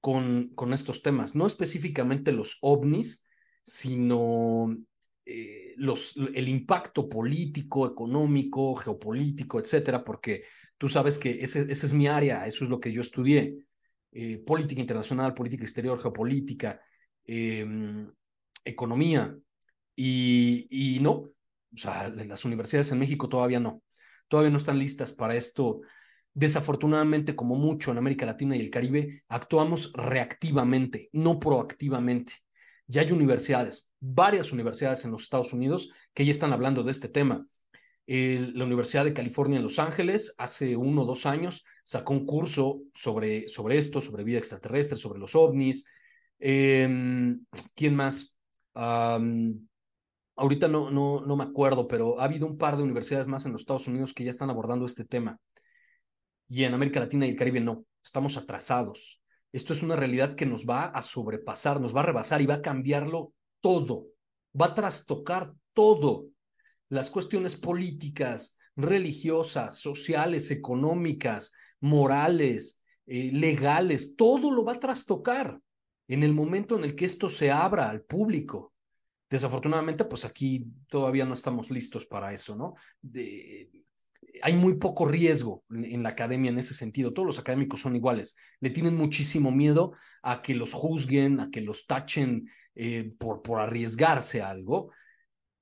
con, 0.00 0.50
con 0.54 0.72
estos 0.72 1.02
temas, 1.02 1.34
no 1.34 1.46
específicamente 1.46 2.32
los 2.32 2.58
ovnis, 2.60 3.26
sino 3.62 4.76
eh, 5.30 5.74
los, 5.76 6.16
el 6.16 6.48
impacto 6.48 7.06
político, 7.06 7.86
económico, 7.86 8.74
geopolítico, 8.76 9.60
etcétera, 9.60 10.02
porque 10.02 10.44
tú 10.78 10.88
sabes 10.88 11.18
que 11.18 11.42
ese, 11.42 11.70
esa 11.70 11.86
es 11.86 11.92
mi 11.92 12.06
área, 12.06 12.46
eso 12.46 12.64
es 12.64 12.70
lo 12.70 12.80
que 12.80 12.90
yo 12.90 13.02
estudié, 13.02 13.58
eh, 14.10 14.38
política 14.38 14.80
internacional, 14.80 15.34
política 15.34 15.64
exterior, 15.64 16.00
geopolítica, 16.00 16.80
em, 17.26 18.10
economía, 18.64 19.36
y, 19.94 20.66
y 20.70 21.00
no, 21.00 21.10
o 21.12 21.32
sea, 21.76 22.08
las 22.08 22.46
universidades 22.46 22.90
en 22.92 22.98
México 22.98 23.28
todavía 23.28 23.60
no, 23.60 23.82
todavía 24.28 24.50
no 24.50 24.56
están 24.56 24.78
listas 24.78 25.12
para 25.12 25.36
esto. 25.36 25.82
Desafortunadamente, 26.32 27.36
como 27.36 27.56
mucho 27.56 27.90
en 27.90 27.98
América 27.98 28.24
Latina 28.24 28.56
y 28.56 28.60
el 28.60 28.70
Caribe, 28.70 29.24
actuamos 29.28 29.92
reactivamente, 29.92 31.10
no 31.12 31.38
proactivamente. 31.38 32.32
Ya 32.86 33.02
hay 33.02 33.12
universidades, 33.12 33.87
varias 34.00 34.52
universidades 34.52 35.04
en 35.04 35.10
los 35.10 35.22
Estados 35.22 35.52
Unidos 35.52 35.90
que 36.14 36.24
ya 36.24 36.30
están 36.30 36.52
hablando 36.52 36.82
de 36.82 36.92
este 36.92 37.08
tema. 37.08 37.46
la 38.06 38.64
Universidad 38.64 39.04
de 39.04 39.12
California 39.12 39.58
en 39.58 39.64
Los 39.64 39.78
Ángeles 39.78 40.34
hace 40.38 40.76
uno 40.76 41.02
o 41.02 41.04
dos 41.04 41.26
años 41.26 41.64
sacó 41.84 42.14
un 42.14 42.24
curso 42.24 42.80
sobre, 42.94 43.48
sobre 43.48 43.76
esto, 43.76 44.00
sobre 44.00 44.24
vida 44.24 44.38
extraterrestre, 44.38 44.96
sobre 44.96 45.18
los 45.18 45.34
ovnis. 45.34 45.84
Em, 46.38 47.44
¿Quién 47.74 47.94
más? 47.96 48.34
ahorita 50.38 50.68
no, 50.68 50.90
no, 50.90 51.20
no 51.20 51.36
me 51.36 51.42
acuerdo, 51.44 51.88
pero 51.88 52.20
ha 52.20 52.24
habido 52.24 52.46
un 52.46 52.56
par 52.56 52.76
de 52.76 52.84
universidades 52.84 53.26
más 53.26 53.44
en 53.44 53.52
los 53.52 53.62
Estados 53.62 53.88
Unidos 53.88 54.14
que 54.14 54.22
ya 54.24 54.30
están 54.30 54.50
abordando 54.50 54.86
este 54.86 55.04
tema. 55.04 55.38
Y 56.48 56.64
en 56.64 56.74
América 56.74 57.00
Latina 57.00 57.26
y 57.26 57.30
el 57.30 57.36
Caribe 57.36 57.60
no, 57.60 57.84
estamos 58.02 58.36
atrasados. 58.36 59.20
Esto 59.52 59.72
es 59.72 59.82
una 59.82 59.96
realidad 59.96 60.34
que 60.34 60.46
nos 60.46 60.64
va 60.64 60.86
a 60.86 61.02
sobrepasar, 61.02 61.80
nos 61.80 61.94
va 61.94 62.00
a 62.00 62.06
rebasar 62.06 62.40
y 62.40 62.46
va 62.46 62.54
a 62.54 62.62
cambiarlo 62.62 63.32
todo, 63.60 64.06
va 64.58 64.66
a 64.66 64.74
trastocar 64.74 65.52
todo. 65.72 66.26
Las 66.88 67.10
cuestiones 67.10 67.56
políticas, 67.56 68.58
religiosas, 68.76 69.78
sociales, 69.78 70.50
económicas, 70.50 71.52
morales, 71.80 72.82
eh, 73.06 73.30
legales, 73.32 74.16
todo 74.16 74.50
lo 74.50 74.64
va 74.64 74.74
a 74.74 74.80
trastocar 74.80 75.60
en 76.08 76.22
el 76.22 76.32
momento 76.32 76.76
en 76.76 76.84
el 76.84 76.94
que 76.94 77.04
esto 77.04 77.28
se 77.28 77.50
abra 77.50 77.90
al 77.90 78.02
público. 78.02 78.72
Desafortunadamente, 79.30 80.04
pues 80.06 80.24
aquí 80.24 80.66
todavía 80.88 81.26
no 81.26 81.34
estamos 81.34 81.70
listos 81.70 82.06
para 82.06 82.32
eso, 82.32 82.56
¿no? 82.56 82.74
Hay 84.42 84.54
muy 84.54 84.74
poco 84.74 85.04
riesgo 85.04 85.64
en, 85.70 86.02
la 86.02 86.10
academia 86.10 86.50
en 86.50 86.58
ese 86.58 86.74
sentido. 86.74 87.12
Todos 87.12 87.26
los 87.26 87.38
académicos 87.38 87.80
son 87.80 87.96
iguales. 87.96 88.36
Le 88.60 88.70
tienen 88.70 88.96
muchísimo 88.96 89.50
miedo 89.50 89.92
a 90.22 90.42
que 90.42 90.54
los 90.54 90.72
juzguen, 90.72 91.40
a 91.40 91.50
que 91.50 91.60
los 91.60 91.86
tachen 91.86 92.48
eh, 92.74 93.10
por, 93.18 93.42
por 93.42 93.60
arriesgarse 93.60 94.42
a 94.42 94.50
algo. 94.50 94.90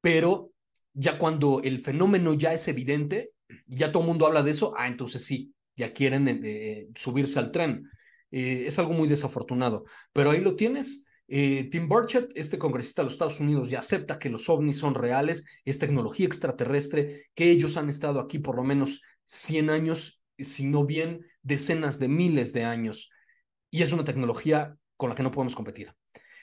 Pero 0.00 0.52
ya 0.92 1.18
cuando 1.18 1.60
el 1.62 1.80
fenómeno 1.80 2.34
ya 2.34 2.52
es 2.52 2.68
evidente, 2.68 3.32
ya 3.66 3.92
todo 3.92 4.02
el 4.02 4.08
mundo 4.08 4.26
habla 4.26 4.42
de 4.42 4.50
eso, 4.50 4.74
ah, 4.76 4.88
entonces 4.88 5.24
sí, 5.24 5.54
ya 5.76 5.92
quieren 5.92 6.26
eh, 6.28 6.88
subirse 6.94 7.38
al 7.38 7.50
tren. 7.50 7.84
Eh, 8.30 8.64
es 8.66 8.78
algo 8.78 8.92
muy 8.92 9.08
desafortunado. 9.08 9.84
Pero 10.12 10.30
ahí 10.30 10.40
lo 10.40 10.56
tienes 10.56 11.05
eh, 11.28 11.68
Tim 11.70 11.88
Burchett, 11.88 12.32
este 12.36 12.58
congresista 12.58 13.02
de 13.02 13.06
los 13.06 13.14
Estados 13.14 13.40
Unidos, 13.40 13.68
ya 13.68 13.80
acepta 13.80 14.18
que 14.18 14.30
los 14.30 14.48
ovnis 14.48 14.78
son 14.78 14.94
reales, 14.94 15.44
es 15.64 15.78
tecnología 15.78 16.26
extraterrestre, 16.26 17.26
que 17.34 17.50
ellos 17.50 17.76
han 17.76 17.88
estado 17.88 18.20
aquí 18.20 18.38
por 18.38 18.56
lo 18.56 18.62
menos 18.62 19.02
100 19.26 19.70
años, 19.70 20.22
si 20.38 20.66
no 20.66 20.84
bien 20.84 21.26
decenas 21.42 21.98
de 21.98 22.08
miles 22.08 22.52
de 22.52 22.64
años, 22.64 23.10
y 23.70 23.82
es 23.82 23.92
una 23.92 24.04
tecnología 24.04 24.76
con 24.96 25.08
la 25.08 25.14
que 25.16 25.22
no 25.22 25.30
podemos 25.30 25.54
competir. 25.54 25.92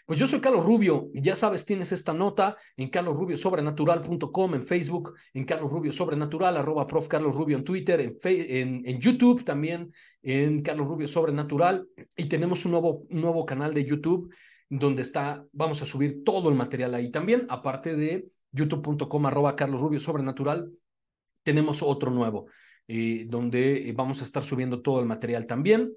Pues 0.06 0.20
yo 0.20 0.28
soy 0.28 0.42
Carlos 0.42 0.66
Rubio, 0.66 1.10
ya 1.14 1.34
sabes, 1.34 1.66
tienes 1.66 1.94
esta 1.94 2.14
nota 2.14 2.58
en 2.76 2.90
carlosrubiosobrenatural.com, 2.90 4.56
en 4.56 4.66
Facebook, 4.66 5.14
en 5.34 5.46
Carlos 5.46 5.72
Rubio 5.72 5.94
Sobrenatural, 5.94 6.62
prof. 6.88 7.08
Carlos 7.08 7.34
Rubio 7.34 7.56
en 7.58 7.64
Twitter, 7.64 8.18
en, 8.22 9.00
YouTube 9.00 9.46
también, 9.46 9.94
en 10.22 10.62
Carlos 10.62 10.90
Rubio 10.90 11.08
Sobrenatural, 11.08 11.88
y 12.18 12.26
tenemos 12.26 12.66
un 12.66 12.72
nuevo, 12.72 13.06
un 13.10 13.22
nuevo 13.22 13.46
canal 13.46 13.74
de 13.74 13.86
YouTube 13.86 14.34
donde 14.80 15.04
está, 15.04 15.46
vamos 15.52 15.82
a 15.84 15.86
subir 15.86 16.24
todo 16.24 16.50
el 16.50 16.56
material 16.56 16.96
ahí 16.96 17.12
también, 17.12 17.46
aparte 17.50 17.96
de 17.96 18.26
youtube.com 18.52 19.26
arroba 19.28 19.56
Carlos 19.56 19.82
Rubio 19.82 20.00
Sobrenatural, 20.00 20.72
tenemos 21.44 21.84
otro 21.84 22.10
nuevo, 22.10 22.48
eh, 22.88 23.26
donde 23.28 23.90
eh, 23.90 23.94
vamos 23.94 24.22
a 24.22 24.24
estar 24.24 24.44
subiendo 24.44 24.82
todo 24.82 25.00
el 25.00 25.06
material 25.06 25.46
también. 25.46 25.94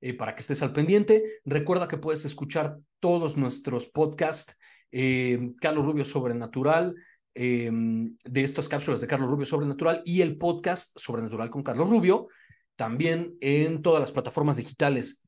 Eh, 0.00 0.14
para 0.14 0.32
que 0.32 0.42
estés 0.42 0.62
al 0.62 0.72
pendiente. 0.72 1.40
Recuerda 1.44 1.88
que 1.88 1.98
puedes 1.98 2.24
escuchar 2.24 2.78
todos 3.00 3.36
nuestros 3.36 3.88
podcasts, 3.88 4.56
Carlos 5.60 5.86
Rubio 5.86 6.04
Sobrenatural, 6.04 6.94
de 7.34 8.14
estas 8.36 8.68
cápsulas 8.68 9.00
de 9.00 9.08
Carlos 9.08 9.28
Rubio 9.28 9.44
Sobrenatural 9.44 10.02
y 10.04 10.20
el 10.20 10.38
podcast 10.38 10.96
Sobrenatural 10.96 11.50
con 11.50 11.64
Carlos 11.64 11.90
Rubio, 11.90 12.28
también 12.76 13.34
en 13.40 13.82
todas 13.82 13.98
las 14.00 14.12
plataformas 14.12 14.58
digitales 14.58 15.27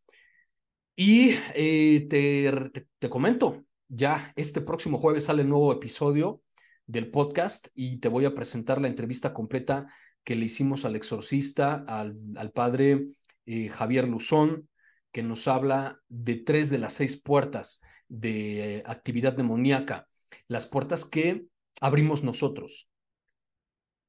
y 1.02 1.34
eh, 1.54 2.06
te, 2.10 2.84
te, 2.98 3.08
comento, 3.08 3.64
ya 3.88 4.34
este 4.36 4.60
próximo 4.60 4.98
jueves 4.98 5.24
sale 5.24 5.40
el 5.40 5.48
nuevo 5.48 5.72
episodio 5.72 6.42
del 6.84 7.10
podcast 7.10 7.68
y 7.74 8.00
te 8.00 8.08
voy 8.08 8.26
a 8.26 8.34
presentar 8.34 8.82
la 8.82 8.88
entrevista 8.88 9.32
completa 9.32 9.86
que 10.24 10.36
le 10.36 10.44
hicimos 10.44 10.84
al 10.84 10.96
exorcista, 10.96 11.86
al, 11.88 12.14
al 12.36 12.52
padre 12.52 13.06
eh, 13.46 13.68
Javier 13.68 14.08
Luzón, 14.08 14.68
que 15.10 15.22
nos 15.22 15.48
habla 15.48 15.98
de 16.08 16.36
tres 16.36 16.68
de 16.68 16.76
las 16.76 16.92
seis 16.92 17.18
puertas 17.18 17.80
de 18.08 18.82
actividad 18.84 19.32
demoníaca, 19.32 20.06
las 20.48 20.66
puertas 20.66 21.06
que 21.06 21.46
abrimos 21.80 22.24
nosotros. 22.24 22.90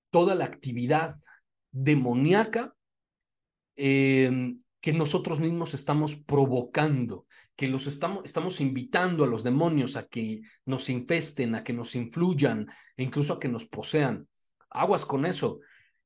Toda 0.09 0.35
la 0.35 0.43
actividad 0.43 1.15
demoníaca 1.71 2.75
eh, 3.77 4.57
que 4.81 4.93
nosotros 4.93 5.39
mismos 5.39 5.75
estamos 5.75 6.15
provocando, 6.15 7.27
que 7.55 7.67
los 7.67 7.85
estamos, 7.85 8.61
invitando 8.61 9.23
a 9.23 9.27
los 9.27 9.43
demonios 9.43 9.95
a 9.95 10.07
que 10.07 10.41
nos 10.65 10.89
infesten, 10.89 11.53
a 11.53 11.63
que 11.63 11.71
nos 11.71 11.95
influyan 11.95 12.67
e 12.97 13.03
incluso 13.03 13.33
a 13.33 13.39
que 13.39 13.47
nos 13.47 13.67
posean. 13.67 14.27
Aguas 14.71 15.05
con 15.05 15.25
eso. 15.25 15.59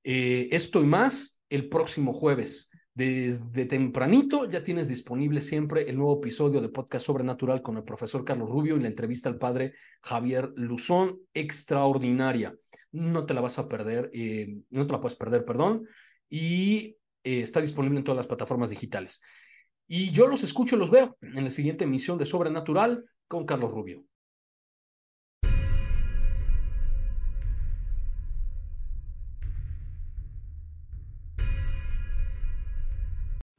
Eh, 0.03 0.49
esto 0.51 0.83
y 0.83 0.85
más 0.85 1.41
el 1.49 1.69
próximo 1.69 2.13
jueves. 2.13 2.69
Desde 2.93 3.65
tempranito 3.65 4.49
ya 4.49 4.61
tienes 4.61 4.87
disponible 4.87 5.41
siempre 5.41 5.89
el 5.89 5.97
nuevo 5.97 6.17
episodio 6.17 6.61
de 6.61 6.69
Podcast 6.69 7.05
Sobrenatural 7.05 7.61
con 7.61 7.77
el 7.77 7.83
profesor 7.83 8.23
Carlos 8.23 8.49
Rubio 8.49 8.75
y 8.75 8.81
la 8.81 8.87
entrevista 8.87 9.29
al 9.29 9.37
padre 9.37 9.73
Javier 10.01 10.51
Luzón, 10.55 11.19
extraordinaria. 11.33 12.55
No 12.91 13.25
te 13.25 13.33
la 13.33 13.41
vas 13.41 13.57
a 13.57 13.67
perder, 13.69 14.09
eh, 14.13 14.57
no 14.69 14.85
te 14.85 14.93
la 14.93 14.99
puedes 14.99 15.17
perder, 15.17 15.43
perdón, 15.43 15.85
y 16.29 16.97
eh, 17.25 17.41
está 17.41 17.59
disponible 17.59 17.97
en 17.97 18.03
todas 18.05 18.17
las 18.17 18.27
plataformas 18.27 18.69
digitales. 18.69 19.21
Y 19.87 20.11
yo 20.11 20.27
los 20.27 20.43
escucho 20.43 20.75
y 20.75 20.79
los 20.79 20.89
veo 20.91 21.17
en 21.21 21.43
la 21.43 21.49
siguiente 21.49 21.83
emisión 21.83 22.17
de 22.17 22.25
Sobrenatural 22.25 23.03
con 23.27 23.45
Carlos 23.45 23.71
Rubio. 23.71 24.03